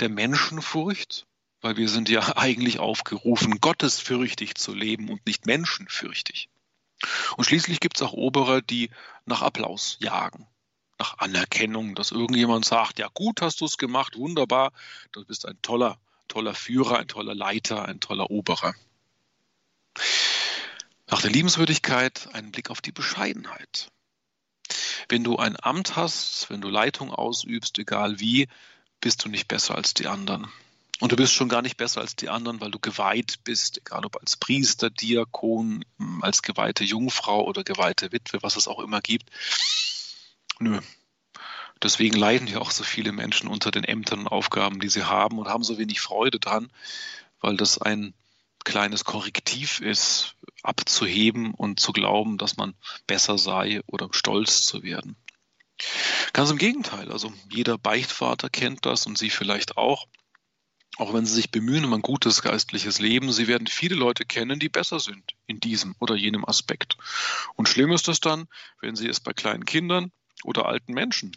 [0.00, 1.28] der Menschenfurcht,
[1.60, 6.48] weil wir sind ja eigentlich aufgerufen, gottesfürchtig zu leben und nicht menschenfürchtig.
[7.36, 8.90] Und schließlich gibt es auch Oberer, die
[9.24, 10.46] nach Applaus jagen,
[10.98, 14.72] nach Anerkennung, dass irgendjemand sagt, ja gut hast du es gemacht, wunderbar,
[15.12, 18.74] du bist ein toller, toller Führer, ein toller Leiter, ein toller Oberer.
[21.10, 23.90] Nach der Liebenswürdigkeit ein Blick auf die Bescheidenheit.
[25.08, 28.48] Wenn du ein Amt hast, wenn du Leitung ausübst, egal wie,
[29.00, 30.52] bist du nicht besser als die anderen.
[31.00, 34.04] Und du bist schon gar nicht besser als die anderen, weil du geweiht bist, egal
[34.04, 35.84] ob als Priester, Diakon,
[36.22, 39.30] als geweihte Jungfrau oder geweihte Witwe, was es auch immer gibt.
[40.58, 40.80] Nö.
[41.80, 45.38] Deswegen leiden ja auch so viele Menschen unter den Ämtern und Aufgaben, die sie haben
[45.38, 46.72] und haben so wenig Freude dran,
[47.40, 48.14] weil das ein
[48.64, 50.34] kleines Korrektiv ist,
[50.64, 52.74] abzuheben und zu glauben, dass man
[53.06, 55.16] besser sei oder stolz zu werden.
[56.32, 60.08] Ganz im Gegenteil, also jeder Beichtvater kennt das und Sie vielleicht auch
[60.98, 64.58] auch wenn sie sich bemühen um ein gutes geistliches Leben, sie werden viele Leute kennen,
[64.58, 66.96] die besser sind in diesem oder jenem Aspekt.
[67.54, 68.48] Und schlimm ist das dann,
[68.80, 70.10] wenn sie es bei kleinen Kindern
[70.42, 71.36] oder alten Menschen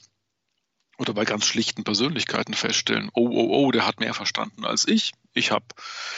[0.97, 5.13] oder bei ganz schlichten Persönlichkeiten feststellen, oh, oh, oh, der hat mehr verstanden als ich.
[5.33, 5.65] Ich habe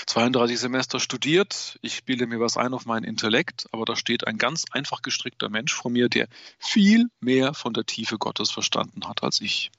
[0.08, 4.38] 32 Semester studiert, ich spiele mir was ein auf meinen Intellekt, aber da steht ein
[4.38, 6.28] ganz einfach gestrickter Mensch vor mir, der
[6.60, 9.72] viel mehr von der Tiefe Gottes verstanden hat als ich.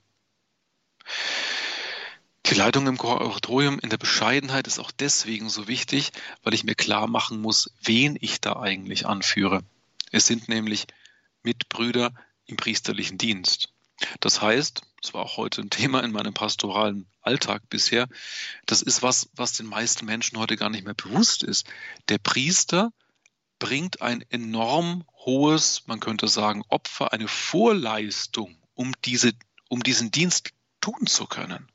[2.46, 6.74] Die Leitung im Kuratorium in der Bescheidenheit ist auch deswegen so wichtig, weil ich mir
[6.74, 9.62] klar machen muss, wen ich da eigentlich anführe.
[10.12, 10.86] Es sind nämlich
[11.42, 12.12] Mitbrüder
[12.44, 13.72] im priesterlichen Dienst.
[14.20, 18.08] Das heißt, das war auch heute ein Thema in meinem pastoralen Alltag bisher,
[18.66, 21.66] das ist was, was den meisten Menschen heute gar nicht mehr bewusst ist.
[22.10, 22.92] Der Priester
[23.58, 29.32] bringt ein enorm hohes, man könnte sagen, Opfer, eine Vorleistung, um, diese,
[29.70, 30.50] um diesen Dienst
[30.82, 31.70] tun zu können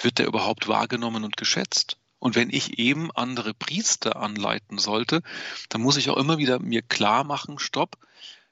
[0.00, 1.96] wird der überhaupt wahrgenommen und geschätzt?
[2.18, 5.22] Und wenn ich eben andere Priester anleiten sollte,
[5.68, 7.96] dann muss ich auch immer wieder mir klar machen, stopp,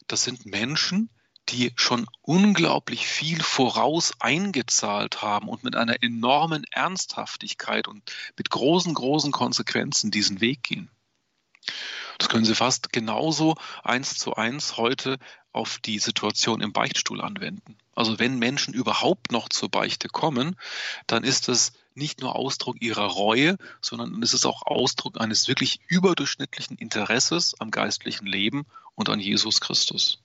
[0.06, 1.10] das sind Menschen,
[1.48, 8.02] die schon unglaublich viel voraus eingezahlt haben und mit einer enormen Ernsthaftigkeit und
[8.36, 10.90] mit großen, großen Konsequenzen diesen Weg gehen.
[12.18, 15.18] Das können Sie fast genauso eins zu eins heute
[15.56, 17.76] auf die Situation im Beichtstuhl anwenden.
[17.94, 20.56] Also wenn Menschen überhaupt noch zur Beichte kommen,
[21.06, 25.80] dann ist das nicht nur Ausdruck ihrer Reue, sondern es ist auch Ausdruck eines wirklich
[25.88, 30.18] überdurchschnittlichen Interesses am geistlichen Leben und an Jesus Christus.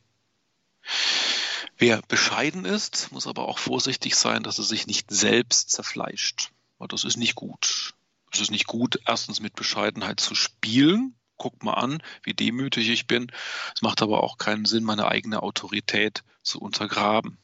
[1.77, 6.51] Wer bescheiden ist, muss aber auch vorsichtig sein, dass er sich nicht selbst zerfleischt.
[6.77, 7.93] Weil das ist nicht gut.
[8.31, 11.15] Es ist nicht gut, erstens mit Bescheidenheit zu spielen.
[11.41, 13.31] Guck mal an, wie demütig ich bin.
[13.73, 17.39] Es macht aber auch keinen Sinn, meine eigene Autorität zu untergraben.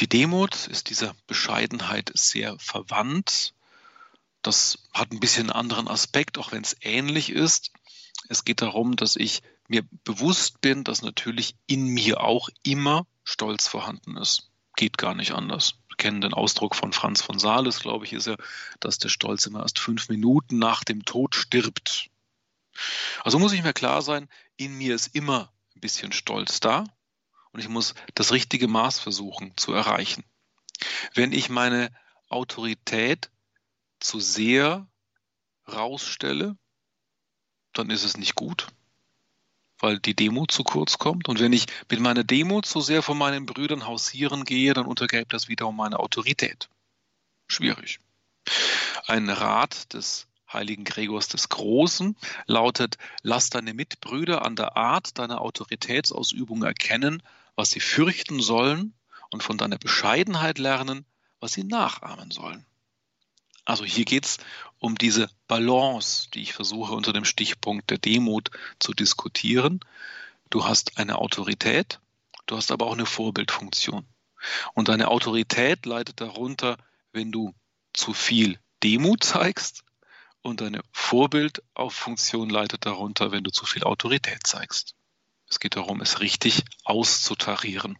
[0.00, 3.54] Die Demut ist dieser Bescheidenheit sehr verwandt.
[4.42, 7.70] Das hat ein bisschen einen anderen Aspekt, auch wenn es ähnlich ist.
[8.28, 13.68] Es geht darum, dass ich mir bewusst bin, dass natürlich in mir auch immer Stolz
[13.68, 14.50] vorhanden ist.
[14.76, 15.74] Geht gar nicht anders.
[15.88, 18.36] Wir kennen den Ausdruck von Franz von Sales, glaube ich, ist ja,
[18.80, 22.10] dass der Stolz immer erst fünf Minuten nach dem Tod stirbt.
[23.22, 26.84] Also muss ich mir klar sein, in mir ist immer ein bisschen Stolz da
[27.52, 30.24] und ich muss das richtige Maß versuchen zu erreichen.
[31.14, 31.94] Wenn ich meine
[32.28, 33.30] Autorität
[34.00, 34.88] zu sehr
[35.68, 36.56] rausstelle,
[37.72, 38.66] dann ist es nicht gut
[39.84, 41.28] weil die Demo zu kurz kommt.
[41.28, 45.34] Und wenn ich mit meiner Demo zu sehr von meinen Brüdern hausieren gehe, dann untergräbt
[45.34, 46.70] das wiederum meine Autorität.
[47.48, 48.00] Schwierig.
[49.06, 52.16] Ein Rat des heiligen Gregors des Großen
[52.46, 57.22] lautet, lass deine Mitbrüder an der Art deiner Autoritätsausübung erkennen,
[57.54, 58.94] was sie fürchten sollen
[59.30, 61.04] und von deiner Bescheidenheit lernen,
[61.40, 62.64] was sie nachahmen sollen.
[63.64, 64.38] Also hier geht es
[64.78, 69.80] um diese Balance, die ich versuche unter dem Stichpunkt der Demut zu diskutieren.
[70.50, 72.00] Du hast eine Autorität,
[72.46, 74.06] du hast aber auch eine Vorbildfunktion.
[74.74, 76.76] Und deine Autorität leidet darunter,
[77.12, 77.54] wenn du
[77.94, 79.84] zu viel Demut zeigst
[80.42, 84.94] und deine Vorbildfunktion leitet darunter, wenn du zu viel Autorität zeigst.
[85.48, 87.96] Es geht darum, es richtig auszutarieren.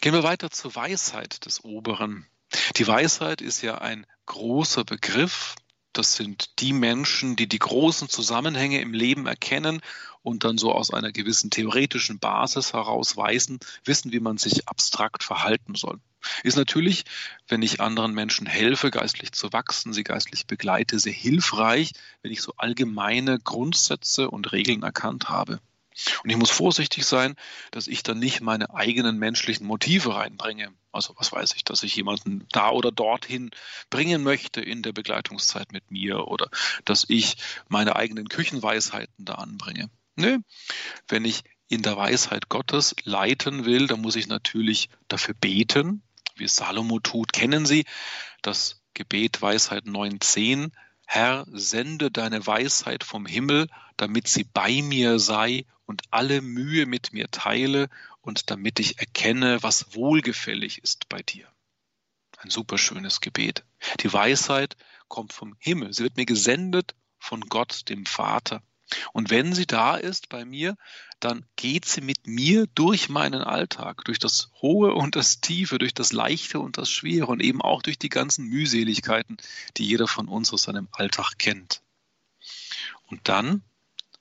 [0.00, 2.26] Gehen wir weiter zur Weisheit des Oberen.
[2.76, 5.54] Die Weisheit ist ja ein großer Begriff.
[5.92, 9.80] Das sind die Menschen, die die großen Zusammenhänge im Leben erkennen
[10.22, 15.22] und dann so aus einer gewissen theoretischen Basis heraus weisen, wissen, wie man sich abstrakt
[15.22, 16.00] verhalten soll.
[16.42, 17.04] Ist natürlich,
[17.48, 22.42] wenn ich anderen Menschen helfe, geistlich zu wachsen, sie geistlich begleite, sehr hilfreich, wenn ich
[22.42, 25.60] so allgemeine Grundsätze und Regeln erkannt habe.
[26.22, 27.36] Und ich muss vorsichtig sein,
[27.70, 30.72] dass ich dann nicht meine eigenen menschlichen Motive reinbringe.
[30.92, 33.50] Also was weiß ich, dass ich jemanden da oder dorthin
[33.90, 36.48] bringen möchte in der Begleitungszeit mit mir oder
[36.84, 37.36] dass ich
[37.68, 39.90] meine eigenen Küchenweisheiten da anbringe.
[40.16, 40.38] Nö,
[41.08, 46.02] wenn ich in der Weisheit Gottes leiten will, dann muss ich natürlich dafür beten,
[46.36, 47.32] wie Salomo tut.
[47.32, 47.84] Kennen Sie
[48.42, 50.70] das Gebet Weisheit 9.10?
[51.06, 57.12] Herr, sende deine Weisheit vom Himmel, damit sie bei mir sei und alle Mühe mit
[57.12, 57.88] mir teile
[58.20, 61.48] und damit ich erkenne, was wohlgefällig ist bei dir.
[62.38, 63.64] Ein superschönes Gebet.
[64.00, 64.76] Die Weisheit
[65.08, 65.92] kommt vom Himmel.
[65.92, 68.62] Sie wird mir gesendet von Gott, dem Vater.
[69.12, 70.76] Und wenn sie da ist bei mir,
[71.18, 75.94] dann geht sie mit mir durch meinen Alltag, durch das Hohe und das Tiefe, durch
[75.94, 79.38] das Leichte und das Schwere und eben auch durch die ganzen Mühseligkeiten,
[79.76, 81.82] die jeder von uns aus seinem Alltag kennt.
[83.06, 83.62] Und dann,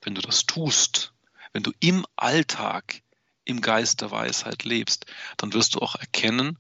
[0.02, 1.15] wenn du das tust,
[1.56, 3.02] wenn du im Alltag
[3.46, 5.06] im Geist der Weisheit lebst,
[5.38, 6.60] dann wirst du auch erkennen,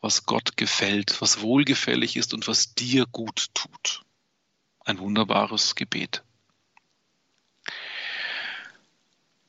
[0.00, 4.04] was Gott gefällt, was wohlgefällig ist und was dir gut tut.
[4.84, 6.22] Ein wunderbares Gebet.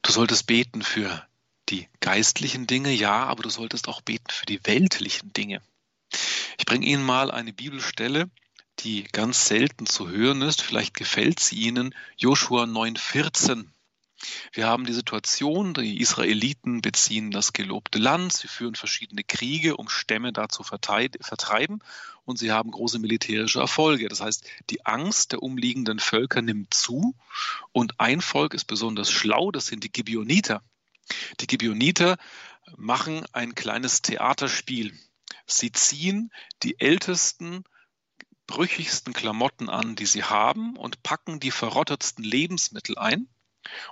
[0.02, 1.28] Du solltest beten für
[1.70, 5.62] die geistlichen Dinge, ja, aber du solltest auch beten für die weltlichen Dinge.
[6.58, 8.32] Ich bringe Ihnen mal eine Bibelstelle,
[8.80, 10.64] die ganz selten zu hören ist.
[10.64, 11.94] Vielleicht gefällt sie Ihnen.
[12.18, 13.68] Joshua 9,14.
[14.52, 19.90] Wir haben die Situation, die Israeliten beziehen das gelobte Land, sie führen verschiedene Kriege, um
[19.90, 21.80] Stämme da zu vertreiben
[22.26, 24.08] und sie haben große militärische Erfolge.
[24.08, 27.16] Das heißt, die Angst der umliegenden Völker nimmt zu
[27.72, 30.64] und ein Volk ist besonders schlau, das sind die Gibeoniter.
[31.40, 32.18] Die Gibeoniter
[32.76, 34.98] machen ein kleines Theaterspiel.
[35.46, 36.32] Sie ziehen
[36.64, 37.64] die ältesten
[38.48, 43.28] brüchigsten Klamotten an, die sie haben, und packen die verrottetsten Lebensmittel ein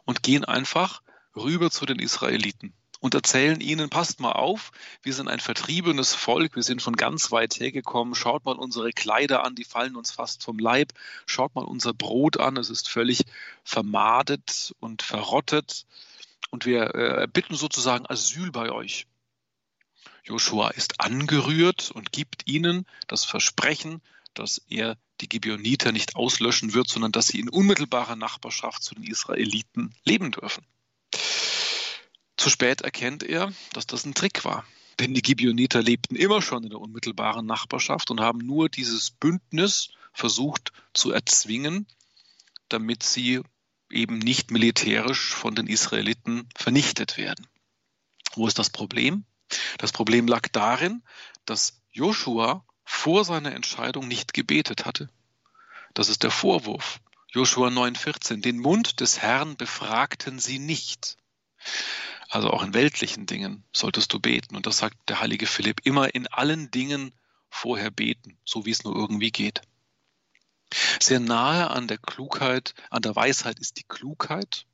[0.05, 1.01] und gehen einfach
[1.35, 2.73] rüber zu den Israeliten
[3.05, 4.71] und erzählen ihnen, passt mal auf,
[5.03, 9.43] wir sind ein vertriebenes Volk, wir sind von ganz weit hergekommen, schaut mal unsere Kleider
[9.43, 10.91] an, die fallen uns fast vom Leib,
[11.25, 13.21] schaut mal unser Brot an, es ist völlig
[13.63, 15.85] vermadet und verrottet
[16.49, 19.05] und wir äh, bitten sozusagen Asyl bei euch.
[20.23, 24.01] Joshua ist angerührt und gibt ihnen das Versprechen,
[24.33, 29.03] dass er die Gibeoniter nicht auslöschen wird, sondern dass sie in unmittelbarer Nachbarschaft zu den
[29.03, 30.65] Israeliten leben dürfen.
[32.37, 34.65] Zu spät erkennt er, dass das ein Trick war.
[34.99, 39.89] Denn die Gibeoniter lebten immer schon in der unmittelbaren Nachbarschaft und haben nur dieses Bündnis
[40.13, 41.87] versucht zu erzwingen,
[42.69, 43.41] damit sie
[43.91, 47.47] eben nicht militärisch von den Israeliten vernichtet werden.
[48.33, 49.25] Wo ist das Problem?
[49.77, 51.03] Das Problem lag darin,
[51.45, 55.09] dass Joshua vor seiner Entscheidung nicht gebetet hatte.
[55.93, 57.01] Das ist der Vorwurf.
[57.29, 58.41] Joshua 9,14.
[58.41, 61.17] Den Mund des Herrn befragten sie nicht.
[62.29, 64.55] Also auch in weltlichen Dingen solltest du beten.
[64.55, 67.13] Und das sagt der heilige Philipp immer in allen Dingen
[67.49, 69.61] vorher beten, so wie es nur irgendwie geht.
[70.99, 74.65] Sehr nahe an der Klugheit, an der Weisheit ist die Klugheit.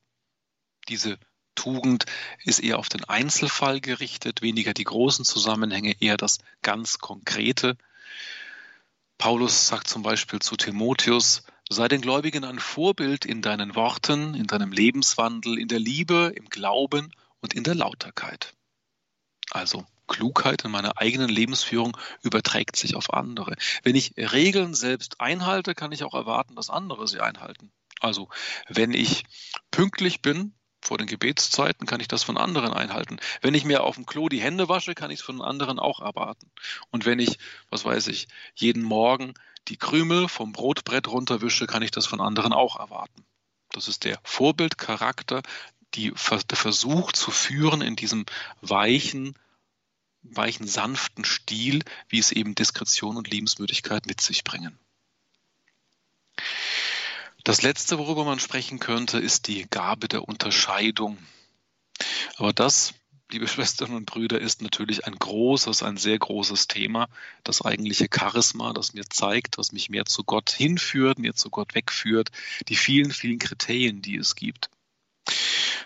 [0.88, 1.18] Diese
[1.56, 2.06] Tugend
[2.44, 7.78] ist eher auf den Einzelfall gerichtet, weniger die großen Zusammenhänge, eher das ganz Konkrete.
[9.18, 14.48] Paulus sagt zum Beispiel zu Timotheus, sei den Gläubigen ein Vorbild in deinen Worten, in
[14.48, 18.54] deinem Lebenswandel, in der Liebe, im Glauben und in der Lauterkeit.
[19.52, 23.56] Also Klugheit in meiner eigenen Lebensführung überträgt sich auf andere.
[23.84, 27.72] Wenn ich Regeln selbst einhalte, kann ich auch erwarten, dass andere sie einhalten.
[28.00, 28.30] Also
[28.68, 29.24] wenn ich
[29.70, 33.20] pünktlich bin vor den Gebetszeiten, kann ich das von anderen einhalten.
[33.42, 36.02] Wenn ich mir auf dem Klo die Hände wasche, kann ich es von anderen auch
[36.02, 36.52] erwarten.
[36.90, 37.38] Und wenn ich,
[37.70, 39.34] was weiß ich, jeden Morgen
[39.68, 43.24] die Krümel vom Brotbrett runterwische, kann ich das von anderen auch erwarten.
[43.70, 45.44] Das ist der Vorbildcharakter,
[45.94, 48.26] die, der Versuch zu führen in diesem
[48.62, 49.38] weichen,
[50.24, 54.78] weichen, sanften Stil, wie es eben Diskretion und Liebenswürdigkeit mit sich bringen.
[57.44, 61.18] Das Letzte, worüber man sprechen könnte, ist die Gabe der Unterscheidung.
[62.36, 62.94] Aber das,
[63.32, 67.08] liebe Schwestern und Brüder, ist natürlich ein großes, ein sehr großes Thema.
[67.44, 71.74] Das eigentliche Charisma, das mir zeigt, was mich mehr zu Gott hinführt, mir zu Gott
[71.74, 72.30] wegführt,
[72.68, 74.70] die vielen, vielen Kriterien, die es gibt.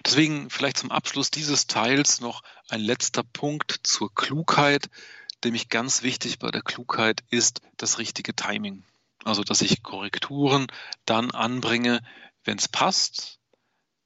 [0.06, 4.90] Deswegen vielleicht zum Abschluss dieses Teils noch ein letzter Punkt zur Klugheit.
[5.44, 8.84] Nämlich ganz wichtig bei der Klugheit ist das richtige Timing.
[9.26, 10.68] Also, dass ich Korrekturen
[11.06, 12.02] dann anbringe,
[12.44, 13.40] wenn es passt,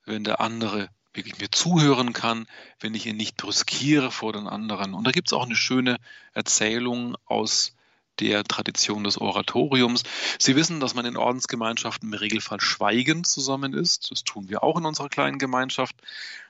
[0.06, 2.48] wenn der andere wirklich mir zuhören kann,
[2.80, 4.94] wenn ich ihn nicht brüskiere vor den anderen.
[4.94, 5.98] Und da gibt es auch eine schöne
[6.34, 7.76] Erzählung aus
[8.20, 10.04] der Tradition des Oratoriums.
[10.38, 14.12] Sie wissen, dass man in Ordensgemeinschaften im Regelfall schweigend zusammen ist.
[14.12, 15.96] Das tun wir auch in unserer kleinen Gemeinschaft.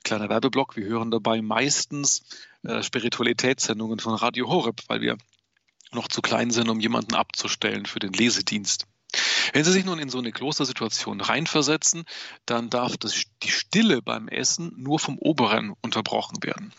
[0.04, 2.22] Kleiner Werbeblock, wir hören dabei meistens
[2.64, 5.18] äh, Spiritualitätssendungen von Radio Horeb, weil wir
[5.92, 8.88] noch zu klein sind, um jemanden abzustellen für den Lesedienst.
[9.54, 12.06] Wenn Sie sich nun in so eine Klostersituation reinversetzen,
[12.46, 16.74] dann darf das, die Stille beim Essen nur vom Oberen unterbrochen werden.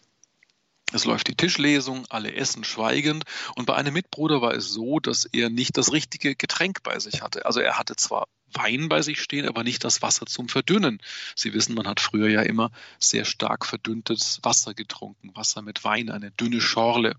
[0.92, 3.24] Es läuft die Tischlesung, alle essen schweigend.
[3.54, 7.22] Und bei einem Mitbruder war es so, dass er nicht das richtige Getränk bei sich
[7.22, 7.46] hatte.
[7.46, 11.00] Also er hatte zwar Wein bei sich stehen, aber nicht das Wasser zum Verdünnen.
[11.36, 15.30] Sie wissen, man hat früher ja immer sehr stark verdünntes Wasser getrunken.
[15.36, 17.14] Wasser mit Wein, eine dünne Schorle.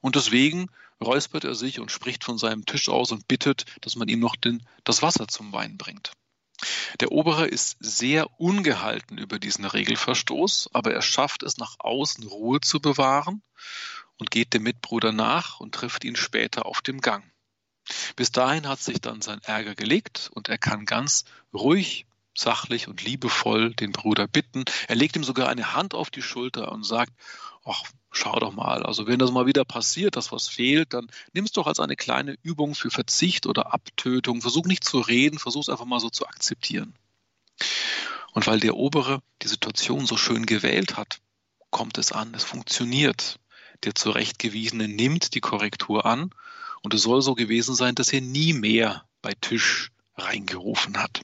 [0.00, 4.08] Und deswegen räuspert er sich und spricht von seinem Tisch aus und bittet, dass man
[4.08, 6.12] ihm noch den, das Wasser zum Wein bringt.
[7.00, 12.60] Der Obere ist sehr ungehalten über diesen Regelverstoß, aber er schafft es nach außen Ruhe
[12.60, 13.42] zu bewahren
[14.16, 17.24] und geht dem Mitbruder nach und trifft ihn später auf dem Gang.
[18.16, 22.06] Bis dahin hat sich dann sein Ärger gelegt und er kann ganz ruhig,
[22.36, 24.64] sachlich und liebevoll den Bruder bitten.
[24.88, 27.12] Er legt ihm sogar eine Hand auf die Schulter und sagt,
[27.64, 31.44] ach, schau doch mal, also wenn das mal wieder passiert, dass was fehlt, dann nimm
[31.44, 34.40] es doch als eine kleine Übung für Verzicht oder Abtötung.
[34.40, 36.94] Versuch nicht zu reden, versuch es einfach mal so zu akzeptieren.
[38.32, 41.18] Und weil der Obere die Situation so schön gewählt hat,
[41.70, 43.38] kommt es an, es funktioniert.
[43.84, 46.30] Der Zurechtgewiesene nimmt die Korrektur an
[46.82, 51.20] und es soll so gewesen sein, dass er nie mehr bei Tisch reingerufen hat.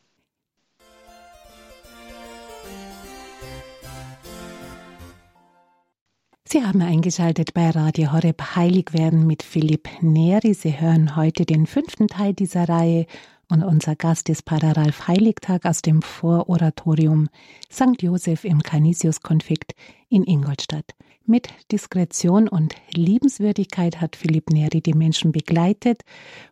[6.46, 10.52] Sie haben eingeschaltet bei Radio Horeb Heilig werden mit Philipp Neri.
[10.52, 13.06] Sie hören heute den fünften Teil dieser Reihe
[13.50, 17.28] und unser Gast ist Pater Ralf Heiligtag aus dem Vororatorium
[17.72, 18.00] St.
[18.00, 19.74] Joseph im Canisius-Konflikt
[20.10, 20.94] in Ingolstadt.
[21.24, 26.02] Mit Diskretion und Liebenswürdigkeit hat Philipp Neri die Menschen begleitet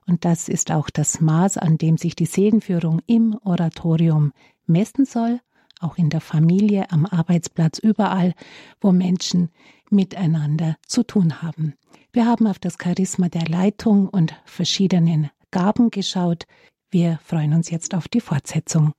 [0.06, 4.32] und das ist auch das Maß, an dem sich die Seelenführung im Oratorium
[4.66, 5.40] messen soll,
[5.82, 8.34] auch in der Familie, am Arbeitsplatz, überall,
[8.80, 9.50] wo Menschen
[9.90, 11.74] miteinander zu tun haben.
[12.12, 16.46] Wir haben auf das Charisma der Leitung und verschiedenen Gaben geschaut.
[16.90, 18.92] Wir freuen uns jetzt auf die Fortsetzung.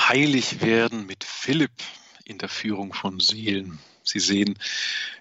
[0.00, 1.72] Heilig werden mit Philipp
[2.24, 3.78] in der Führung von Seelen.
[4.06, 4.58] Sie sehen,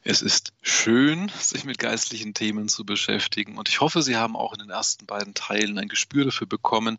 [0.04, 3.58] es ist schön, sich mit geistlichen Themen zu beschäftigen.
[3.58, 6.98] Und ich hoffe, Sie haben auch in den ersten beiden Teilen ein Gespür dafür bekommen,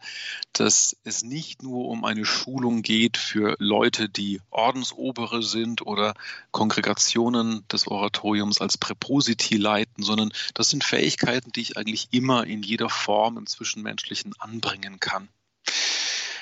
[0.55, 6.15] dass es nicht nur um eine Schulung geht für Leute, die Ordensobere sind oder
[6.53, 12.63] Kongregationen des Oratoriums als Präpositi leiten, sondern das sind Fähigkeiten, die ich eigentlich immer in
[12.63, 15.29] jeder Form im Zwischenmenschlichen anbringen kann.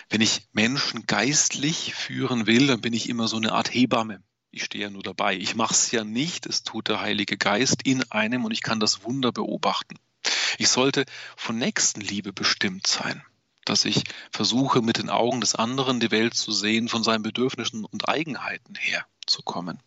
[0.09, 4.23] Wenn ich Menschen geistlich führen will, dann bin ich immer so eine Art Hebamme
[4.55, 5.35] Ich stehe ja nur dabei.
[5.35, 8.81] Ich mache es ja nicht, es tut der Heilige Geist in einem und ich kann
[8.81, 9.99] das Wunder beobachten.
[10.59, 11.07] Ich sollte
[11.39, 13.25] von Nächstenliebe bestimmt sein,
[13.65, 17.87] dass ich versuche, mit den Augen des anderen die Welt zu sehen, von seinen Bedürfnissen
[17.87, 19.83] und Eigenheiten her zu kommen.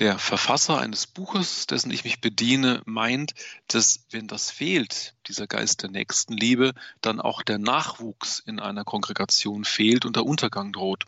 [0.00, 3.32] Der Verfasser eines Buches, dessen ich mich bediene, meint,
[3.68, 9.64] dass wenn das fehlt, dieser Geist der Nächstenliebe, dann auch der Nachwuchs in einer Kongregation
[9.64, 11.06] fehlt und der Untergang droht.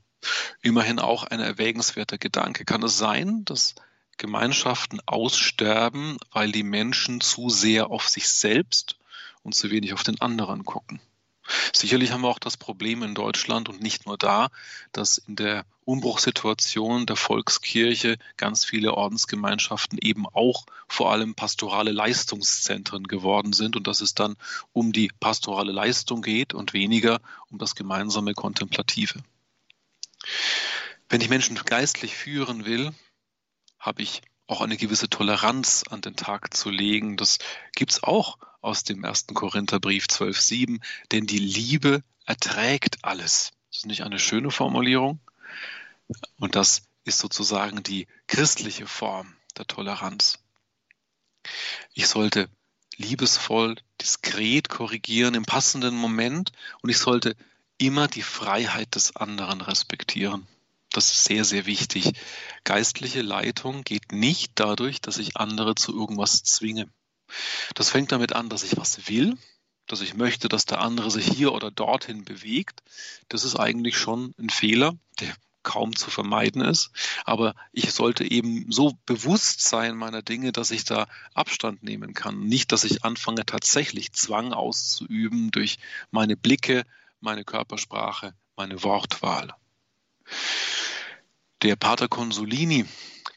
[0.63, 2.65] Immerhin auch ein erwägenswerter Gedanke.
[2.65, 3.75] Kann es sein, dass
[4.19, 8.97] Gemeinschaften aussterben, weil die Menschen zu sehr auf sich selbst
[9.43, 11.01] und zu wenig auf den anderen gucken?
[11.73, 14.49] Sicherlich haben wir auch das Problem in Deutschland und nicht nur da,
[14.93, 23.07] dass in der Umbruchssituation der Volkskirche ganz viele Ordensgemeinschaften eben auch vor allem pastorale Leistungszentren
[23.07, 24.37] geworden sind und dass es dann
[24.73, 27.21] um die pastorale Leistung geht und weniger
[27.51, 29.21] um das gemeinsame Kontemplative.
[31.09, 32.93] Wenn ich Menschen geistlich führen will,
[33.79, 37.17] habe ich auch eine gewisse Toleranz an den Tag zu legen.
[37.17, 37.39] Das
[37.75, 40.81] gibt es auch aus dem ersten Korintherbrief 12.7,
[41.13, 43.53] denn die Liebe erträgt alles.
[43.71, 45.21] Das ist nicht eine schöne Formulierung.
[46.39, 50.39] Und das ist sozusagen die christliche Form der Toleranz.
[51.95, 52.49] Ich sollte
[52.97, 56.53] liebesvoll, diskret korrigieren im passenden Moment
[56.83, 57.37] und ich sollte
[57.79, 60.47] immer die Freiheit des anderen respektieren.
[60.91, 62.13] Das ist sehr, sehr wichtig.
[62.65, 66.89] Geistliche Leitung geht nicht dadurch, dass ich andere zu irgendwas zwinge.
[67.75, 69.37] Das fängt damit an, dass ich was will,
[69.87, 72.83] dass ich möchte, dass der andere sich hier oder dorthin bewegt.
[73.29, 76.91] Das ist eigentlich schon ein Fehler, der kaum zu vermeiden ist.
[77.25, 82.41] Aber ich sollte eben so bewusst sein meiner Dinge, dass ich da Abstand nehmen kann.
[82.41, 85.79] Nicht, dass ich anfange, tatsächlich Zwang auszuüben durch
[86.11, 86.85] meine Blicke,
[87.21, 89.55] meine Körpersprache, meine Wortwahl.
[91.63, 92.85] Der Pater Consolini,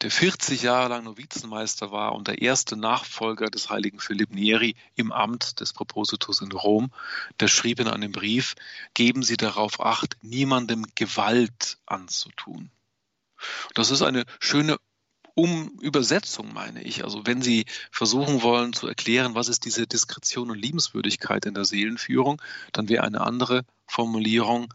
[0.01, 5.11] der 40 Jahre lang Novizenmeister war und der erste Nachfolger des heiligen Philipp Neri im
[5.11, 6.91] Amt des Propositus in Rom,
[7.39, 8.55] der schrieb in einem Brief,
[8.93, 12.71] geben Sie darauf acht, niemandem Gewalt anzutun.
[13.73, 14.77] Das ist eine schöne
[15.39, 17.05] um Übersetzung, meine ich.
[17.05, 21.63] Also wenn Sie versuchen wollen zu erklären, was ist diese Diskretion und Liebenswürdigkeit in der
[21.63, 22.41] Seelenführung,
[22.73, 24.73] dann wäre eine andere Formulierung,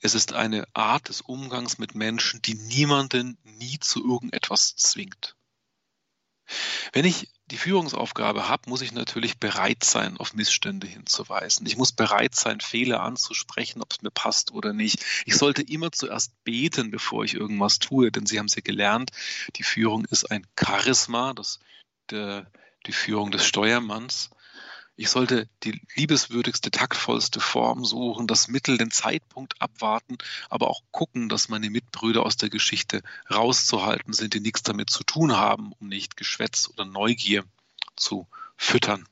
[0.00, 5.36] es ist eine Art des Umgangs mit Menschen, die niemanden nie zu irgendetwas zwingt.
[6.92, 11.66] Wenn ich die Führungsaufgabe habe, muss ich natürlich bereit sein, auf Missstände hinzuweisen.
[11.66, 15.04] Ich muss bereit sein, Fehler anzusprechen, ob es mir passt oder nicht.
[15.26, 19.12] Ich sollte immer zuerst beten, bevor ich irgendwas tue, denn Sie haben es ja gelernt,
[19.54, 21.60] die Führung ist ein Charisma, das,
[22.10, 22.50] der,
[22.86, 24.30] die Führung des Steuermanns.
[24.98, 30.16] Ich sollte die liebeswürdigste, taktvollste Form suchen, das Mittel, den Zeitpunkt abwarten,
[30.48, 35.04] aber auch gucken, dass meine Mitbrüder aus der Geschichte rauszuhalten sind, die nichts damit zu
[35.04, 37.44] tun haben, um nicht Geschwätz oder Neugier
[37.94, 38.26] zu
[38.56, 39.06] füttern.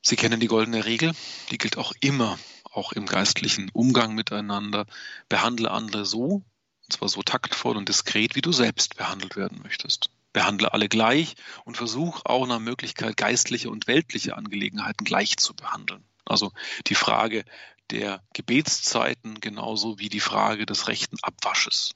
[0.00, 1.12] Sie kennen die goldene Regel,
[1.50, 4.86] die gilt auch immer, auch im geistlichen Umgang miteinander.
[5.28, 6.42] Behandle andere so,
[6.84, 11.34] und zwar so taktvoll und diskret, wie du selbst behandelt werden möchtest behandle alle gleich
[11.64, 16.04] und versuche auch nach Möglichkeit geistliche und weltliche Angelegenheiten gleich zu behandeln.
[16.24, 16.52] Also
[16.86, 17.44] die Frage
[17.90, 21.90] der Gebetszeiten genauso wie die Frage des rechten Abwasches.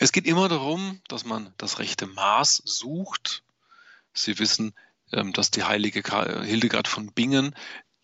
[0.00, 3.42] Es geht immer darum, dass man das rechte Maß sucht.
[4.12, 4.74] Sie wissen,
[5.12, 6.02] ähm, dass die heilige
[6.42, 7.54] Hildegard von Bingen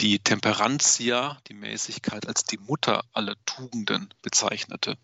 [0.00, 4.98] die Temperantia, die Mäßigkeit, als die Mutter aller Tugenden bezeichnete.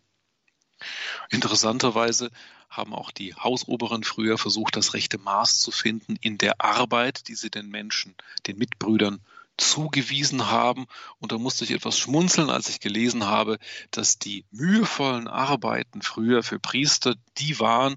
[1.31, 2.31] Interessanterweise
[2.69, 7.35] haben auch die Hausoberen früher versucht, das rechte Maß zu finden in der Arbeit, die
[7.35, 8.15] sie den Menschen,
[8.47, 9.21] den Mitbrüdern
[9.57, 10.87] zugewiesen haben.
[11.19, 13.59] Und da musste ich etwas schmunzeln, als ich gelesen habe,
[13.91, 17.97] dass die mühevollen Arbeiten früher für Priester die waren,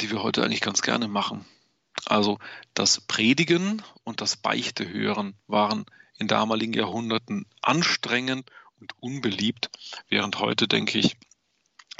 [0.00, 1.44] die wir heute eigentlich ganz gerne machen.
[2.06, 2.38] Also
[2.74, 5.86] das Predigen und das Beichte hören waren
[6.18, 8.50] in damaligen Jahrhunderten anstrengend
[8.80, 9.70] und unbeliebt,
[10.08, 11.16] während heute, denke ich,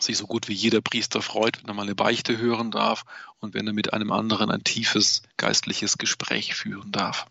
[0.00, 3.04] sich so gut wie jeder Priester freut, wenn er mal eine Beichte hören darf
[3.38, 7.26] und wenn er mit einem anderen ein tiefes geistliches Gespräch führen darf.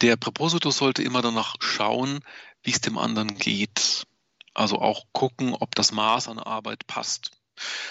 [0.00, 2.20] Der Präpositus sollte immer danach schauen,
[2.62, 4.04] wie es dem anderen geht.
[4.54, 7.30] Also auch gucken, ob das Maß an Arbeit passt.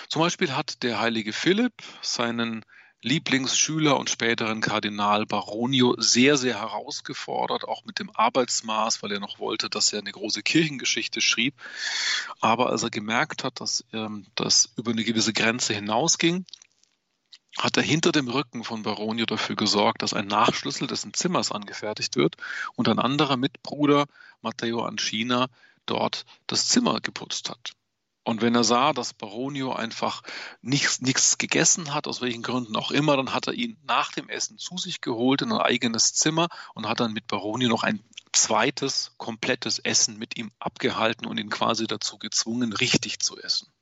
[0.07, 2.65] Zum Beispiel hat der heilige Philipp seinen
[3.01, 9.39] Lieblingsschüler und späteren Kardinal Baronio sehr, sehr herausgefordert, auch mit dem Arbeitsmaß, weil er noch
[9.39, 11.55] wollte, dass er eine große Kirchengeschichte schrieb.
[12.41, 16.45] Aber als er gemerkt hat, dass ähm, das über eine gewisse Grenze hinausging,
[17.57, 22.15] hat er hinter dem Rücken von Baronio dafür gesorgt, dass ein Nachschlüssel dessen Zimmers angefertigt
[22.15, 22.35] wird
[22.75, 24.05] und ein anderer Mitbruder,
[24.41, 25.47] Matteo Ancina,
[25.85, 27.71] dort das Zimmer geputzt hat.
[28.29, 30.21] Und wenn er sah, dass Baronio einfach
[30.61, 34.29] nichts, nichts gegessen hat, aus welchen Gründen auch immer, dann hat er ihn nach dem
[34.29, 38.03] Essen zu sich geholt in ein eigenes Zimmer und hat dann mit Baronio noch ein
[38.31, 43.73] zweites komplettes Essen mit ihm abgehalten und ihn quasi dazu gezwungen, richtig zu essen.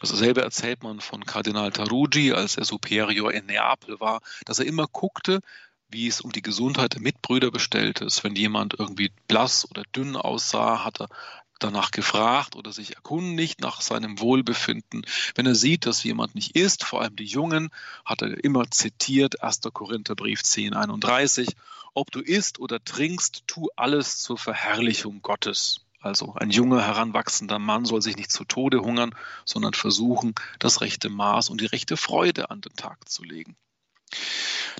[0.00, 4.86] Dasselbe erzählt man von Kardinal Tarugi, als er Superior in Neapel war, dass er immer
[4.86, 5.40] guckte,
[5.92, 8.22] wie es um die Gesundheit der Mitbrüder bestellt ist.
[8.24, 11.08] Wenn jemand irgendwie blass oder dünn aussah, hat er
[11.62, 15.06] danach gefragt oder sich erkundigt nach seinem Wohlbefinden.
[15.34, 17.70] Wenn er sieht, dass jemand nicht isst, vor allem die Jungen,
[18.04, 19.60] hat er immer zitiert 1.
[19.72, 21.48] Korintherbrief 10, 31,
[21.94, 25.80] ob du isst oder trinkst, tu alles zur Verherrlichung Gottes.
[26.00, 31.10] Also ein junger, heranwachsender Mann soll sich nicht zu Tode hungern, sondern versuchen, das rechte
[31.10, 33.56] Maß und die rechte Freude an den Tag zu legen.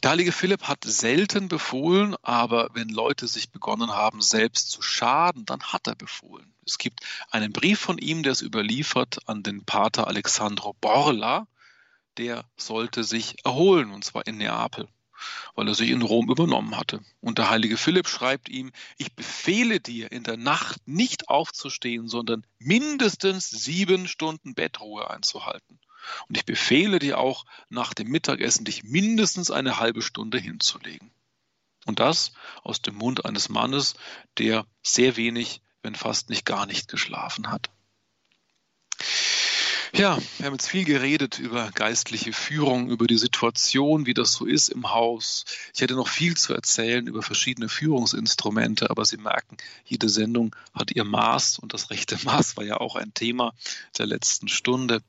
[0.03, 5.45] Der heilige Philipp hat selten befohlen, aber wenn Leute sich begonnen haben, selbst zu schaden,
[5.45, 6.55] dann hat er befohlen.
[6.71, 7.01] Es gibt
[7.33, 11.49] einen Brief von ihm, der es überliefert an den Pater Alexandro Borla,
[12.17, 14.87] der sollte sich erholen, und zwar in Neapel,
[15.57, 17.01] weil er sich in Rom übernommen hatte.
[17.21, 22.47] Und der heilige Philipp schreibt ihm, ich befehle dir, in der Nacht nicht aufzustehen, sondern
[22.61, 25.81] mindestens sieben Stunden Bettruhe einzuhalten.
[26.29, 31.11] Und ich befehle dir auch, nach dem Mittagessen dich mindestens eine halbe Stunde hinzulegen.
[31.87, 33.95] Und das aus dem Mund eines Mannes,
[34.39, 37.71] der sehr wenig, wenn fast nicht gar nicht geschlafen hat.
[39.93, 44.47] Ja, wir haben jetzt viel geredet über geistliche Führung, über die Situation, wie das so
[44.47, 45.45] ist im Haus.
[45.75, 50.93] Ich hätte noch viel zu erzählen über verschiedene Führungsinstrumente, aber Sie merken, jede Sendung hat
[50.93, 53.53] ihr Maß und das rechte Maß war ja auch ein Thema
[53.99, 55.03] der letzten Stunde.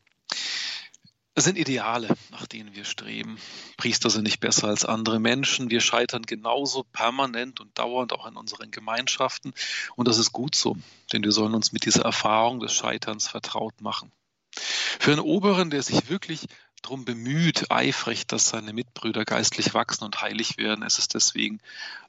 [1.41, 3.39] Es sind Ideale, nach denen wir streben.
[3.75, 5.71] Priester sind nicht besser als andere Menschen.
[5.71, 9.51] Wir scheitern genauso permanent und dauernd auch in unseren Gemeinschaften.
[9.95, 10.77] Und das ist gut so,
[11.11, 14.11] denn wir sollen uns mit dieser Erfahrung des Scheiterns vertraut machen.
[14.51, 16.45] Für einen Oberen, der sich wirklich
[16.83, 21.59] darum bemüht, eifrig, dass seine Mitbrüder geistlich wachsen und heilig werden, ist es deswegen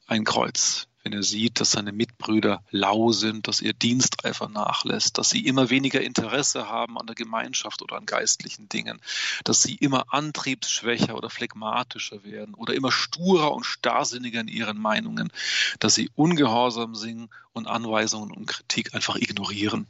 [0.06, 5.30] ein Kreuz wenn er sieht, dass seine Mitbrüder lau sind, dass ihr Diensteifer nachlässt, dass
[5.30, 9.00] sie immer weniger Interesse haben an der Gemeinschaft oder an geistlichen Dingen,
[9.44, 15.32] dass sie immer antriebsschwächer oder phlegmatischer werden oder immer sturer und starrsinniger in ihren Meinungen,
[15.80, 19.86] dass sie ungehorsam singen und Anweisungen und Kritik einfach ignorieren.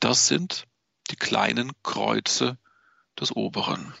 [0.00, 0.66] Das sind
[1.10, 2.58] die kleinen Kreuze
[3.18, 3.94] des Oberen.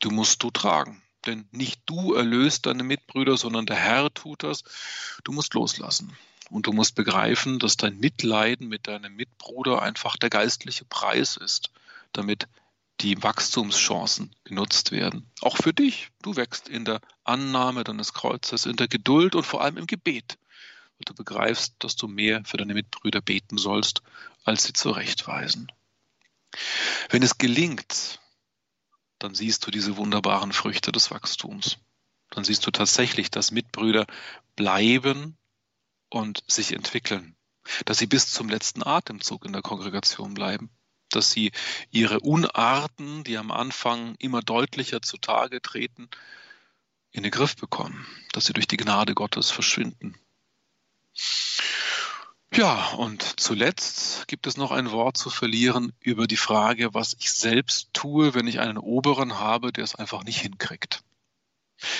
[0.00, 1.02] Du musst du tragen.
[1.28, 4.64] Denn nicht du erlöst deine Mitbrüder, sondern der Herr tut das.
[5.24, 6.16] Du musst loslassen.
[6.48, 11.70] Und du musst begreifen, dass dein Mitleiden mit deinem Mitbruder einfach der geistliche Preis ist,
[12.14, 12.48] damit
[13.00, 15.30] die Wachstumschancen genutzt werden.
[15.42, 16.08] Auch für dich.
[16.22, 20.38] Du wächst in der Annahme deines Kreuzes, in der Geduld und vor allem im Gebet.
[20.96, 24.00] Weil du begreifst, dass du mehr für deine Mitbrüder beten sollst,
[24.44, 25.70] als sie zurechtweisen.
[27.10, 28.18] Wenn es gelingt,
[29.18, 31.78] dann siehst du diese wunderbaren Früchte des Wachstums.
[32.30, 34.06] Dann siehst du tatsächlich, dass Mitbrüder
[34.56, 35.36] bleiben
[36.10, 37.36] und sich entwickeln,
[37.84, 40.70] dass sie bis zum letzten Atemzug in der Kongregation bleiben,
[41.10, 41.52] dass sie
[41.90, 46.08] ihre Unarten, die am Anfang immer deutlicher zutage treten,
[47.10, 50.14] in den Griff bekommen, dass sie durch die Gnade Gottes verschwinden.
[52.54, 57.30] Ja, und zuletzt gibt es noch ein Wort zu verlieren über die Frage, was ich
[57.30, 61.02] selbst tue, wenn ich einen Oberen habe, der es einfach nicht hinkriegt.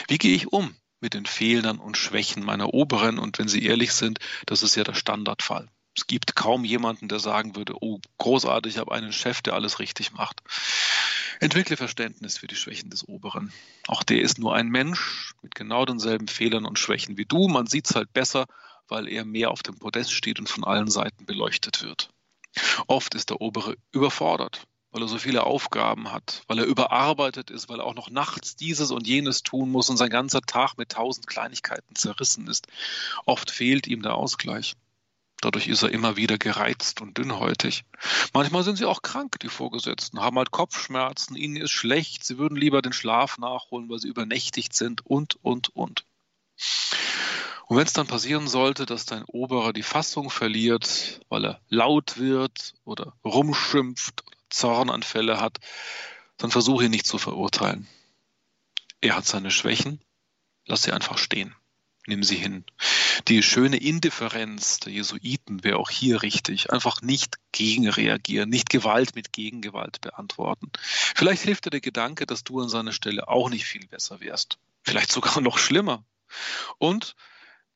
[0.08, 3.18] Wie gehe ich um mit den Fehlern und Schwächen meiner Oberen?
[3.18, 5.68] Und wenn Sie ehrlich sind, das ist ja der Standardfall.
[5.96, 9.78] Es gibt kaum jemanden, der sagen würde, oh, großartig, ich habe einen Chef, der alles
[9.78, 10.42] richtig macht.
[11.40, 13.52] Entwickle Verständnis für die Schwächen des Oberen.
[13.86, 17.48] Auch der ist nur ein Mensch mit genau denselben Fehlern und Schwächen wie du.
[17.48, 18.46] Man sieht es halt besser
[18.88, 22.10] weil er mehr auf dem Podest steht und von allen Seiten beleuchtet wird.
[22.86, 27.68] Oft ist der Obere überfordert, weil er so viele Aufgaben hat, weil er überarbeitet ist,
[27.68, 30.90] weil er auch noch nachts dieses und jenes tun muss und sein ganzer Tag mit
[30.90, 32.66] tausend Kleinigkeiten zerrissen ist.
[33.26, 34.74] Oft fehlt ihm der Ausgleich.
[35.40, 37.84] Dadurch ist er immer wieder gereizt und dünnhäutig.
[38.32, 42.56] Manchmal sind sie auch krank, die Vorgesetzten, haben halt Kopfschmerzen, ihnen ist schlecht, sie würden
[42.56, 46.04] lieber den Schlaf nachholen, weil sie übernächtigt sind und, und, und.
[47.68, 52.16] Und wenn es dann passieren sollte, dass dein Oberer die Fassung verliert, weil er laut
[52.16, 55.58] wird oder rumschimpft Zornanfälle hat,
[56.38, 57.86] dann versuche ihn nicht zu verurteilen.
[59.02, 60.00] Er hat seine Schwächen,
[60.64, 61.54] lass sie einfach stehen.
[62.06, 62.64] Nimm sie hin.
[63.28, 66.72] Die schöne Indifferenz der Jesuiten wäre auch hier richtig.
[66.72, 70.72] Einfach nicht gegenreagieren, nicht Gewalt mit Gegengewalt beantworten.
[70.80, 74.56] Vielleicht hilft dir der Gedanke, dass du an seiner Stelle auch nicht viel besser wärst.
[74.84, 76.02] Vielleicht sogar noch schlimmer.
[76.78, 77.14] Und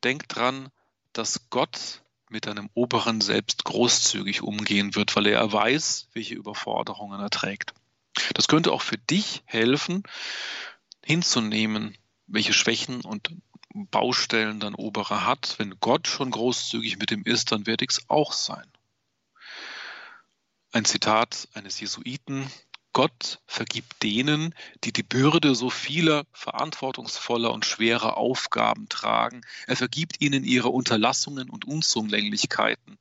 [0.04, 0.70] denk dran,
[1.12, 7.30] dass Gott mit einem Oberen selbst großzügig umgehen wird, weil er weiß, welche Überforderungen er
[7.30, 7.74] trägt.
[8.34, 10.02] Das könnte auch für dich helfen,
[11.04, 11.96] hinzunehmen,
[12.26, 13.34] welche Schwächen und
[13.74, 15.54] Baustellen dein Oberer hat.
[15.58, 18.66] Wenn Gott schon großzügig mit ihm ist, dann werde ich es auch sein.
[20.72, 22.50] Ein Zitat eines Jesuiten,
[22.92, 29.42] Gott vergibt denen, die die Bürde so vieler verantwortungsvoller und schwerer Aufgaben tragen.
[29.66, 32.98] Er vergibt ihnen ihre Unterlassungen und Unzulänglichkeiten,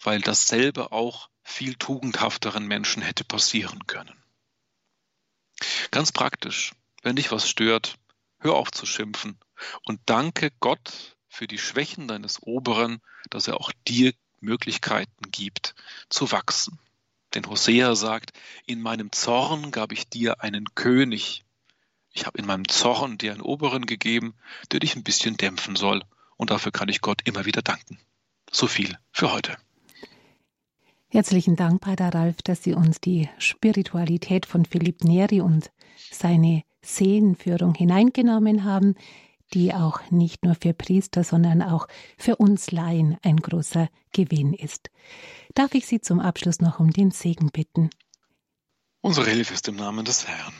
[0.00, 4.22] weil dasselbe auch viel tugendhafteren Menschen hätte passieren können.
[5.90, 7.96] Ganz praktisch, wenn dich was stört,
[8.38, 9.38] hör auf zu schimpfen
[9.84, 13.00] und danke Gott für die Schwächen deines Oberen,
[13.30, 15.74] dass er auch dir Möglichkeiten gibt,
[16.08, 16.78] zu wachsen.
[17.36, 18.32] Denn Hosea sagt,
[18.64, 21.44] in meinem Zorn gab ich dir einen König.
[22.14, 24.34] Ich habe in meinem Zorn dir einen Oberen gegeben,
[24.72, 26.02] der dich ein bisschen dämpfen soll.
[26.38, 27.98] Und dafür kann ich Gott immer wieder danken.
[28.50, 29.54] So viel für heute.
[31.08, 35.70] Herzlichen Dank, Pater Ralf, dass Sie uns die Spiritualität von Philipp Neri und
[36.10, 38.94] seine Seelenführung hineingenommen haben
[39.54, 41.86] die auch nicht nur für Priester, sondern auch
[42.18, 44.90] für uns Laien ein großer Gewinn ist.
[45.56, 47.88] Darf ich Sie zum Abschluss noch um den Segen bitten?
[49.00, 50.52] Unsere Hilfe ist im Namen des Herrn,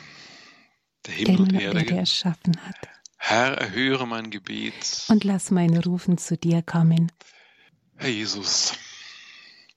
[1.05, 2.89] der Himmel und Erde, der erschaffen hat.
[3.15, 5.05] Herr, erhöre mein Gebet.
[5.07, 7.11] Und lass mein Rufen zu dir kommen.
[7.95, 8.73] Herr Jesus,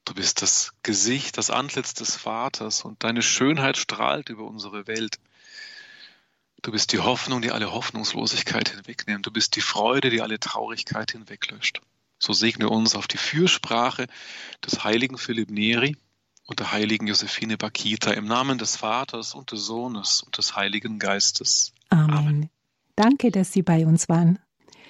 [0.06, 5.18] du bist das Gesicht, das Antlitz des Vaters und deine Schönheit strahlt über unsere Welt.
[6.62, 9.26] Du bist die Hoffnung, die alle Hoffnungslosigkeit hinwegnimmt.
[9.26, 11.82] Du bist die Freude, die alle Traurigkeit hinweglöscht.
[12.22, 14.06] So segne uns auf die Fürsprache
[14.64, 15.96] des heiligen Philipp Neri
[16.46, 20.98] und der heiligen Josephine Bakita im Namen des Vaters und des Sohnes und des Heiligen
[20.98, 21.72] Geistes.
[21.88, 22.10] Amen.
[22.10, 22.50] Amen.
[22.94, 24.38] Danke, dass Sie bei uns waren.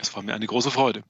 [0.00, 1.04] Es war mir eine große Freude.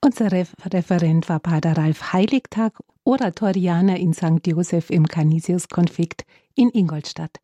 [0.00, 4.46] Unser Referent war Pater Ralf Heiligtag, Oratorianer in St.
[4.46, 7.40] Joseph im Canisius-Konflikt in Ingolstadt.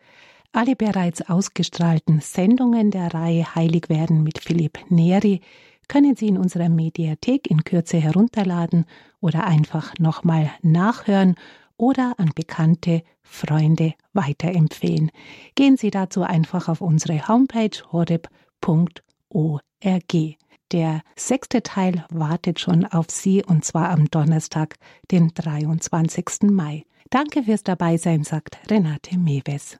[0.53, 5.41] Alle bereits ausgestrahlten Sendungen der Reihe Heilig werden mit Philipp Neri
[5.93, 8.87] können Sie in unserer Mediathek in Kürze herunterladen
[9.21, 11.35] oder einfach nochmal nachhören
[11.77, 15.11] oder an bekannte Freunde weiterempfehlen.
[15.55, 19.03] Gehen Sie dazu einfach auf unsere Homepage horeb.org.
[20.73, 24.77] Der sechste Teil wartet schon auf Sie und zwar am Donnerstag,
[25.11, 26.51] den 23.
[26.51, 26.87] Mai.
[27.11, 29.77] Danke fürs Dabeisein, sagt Renate Mewes.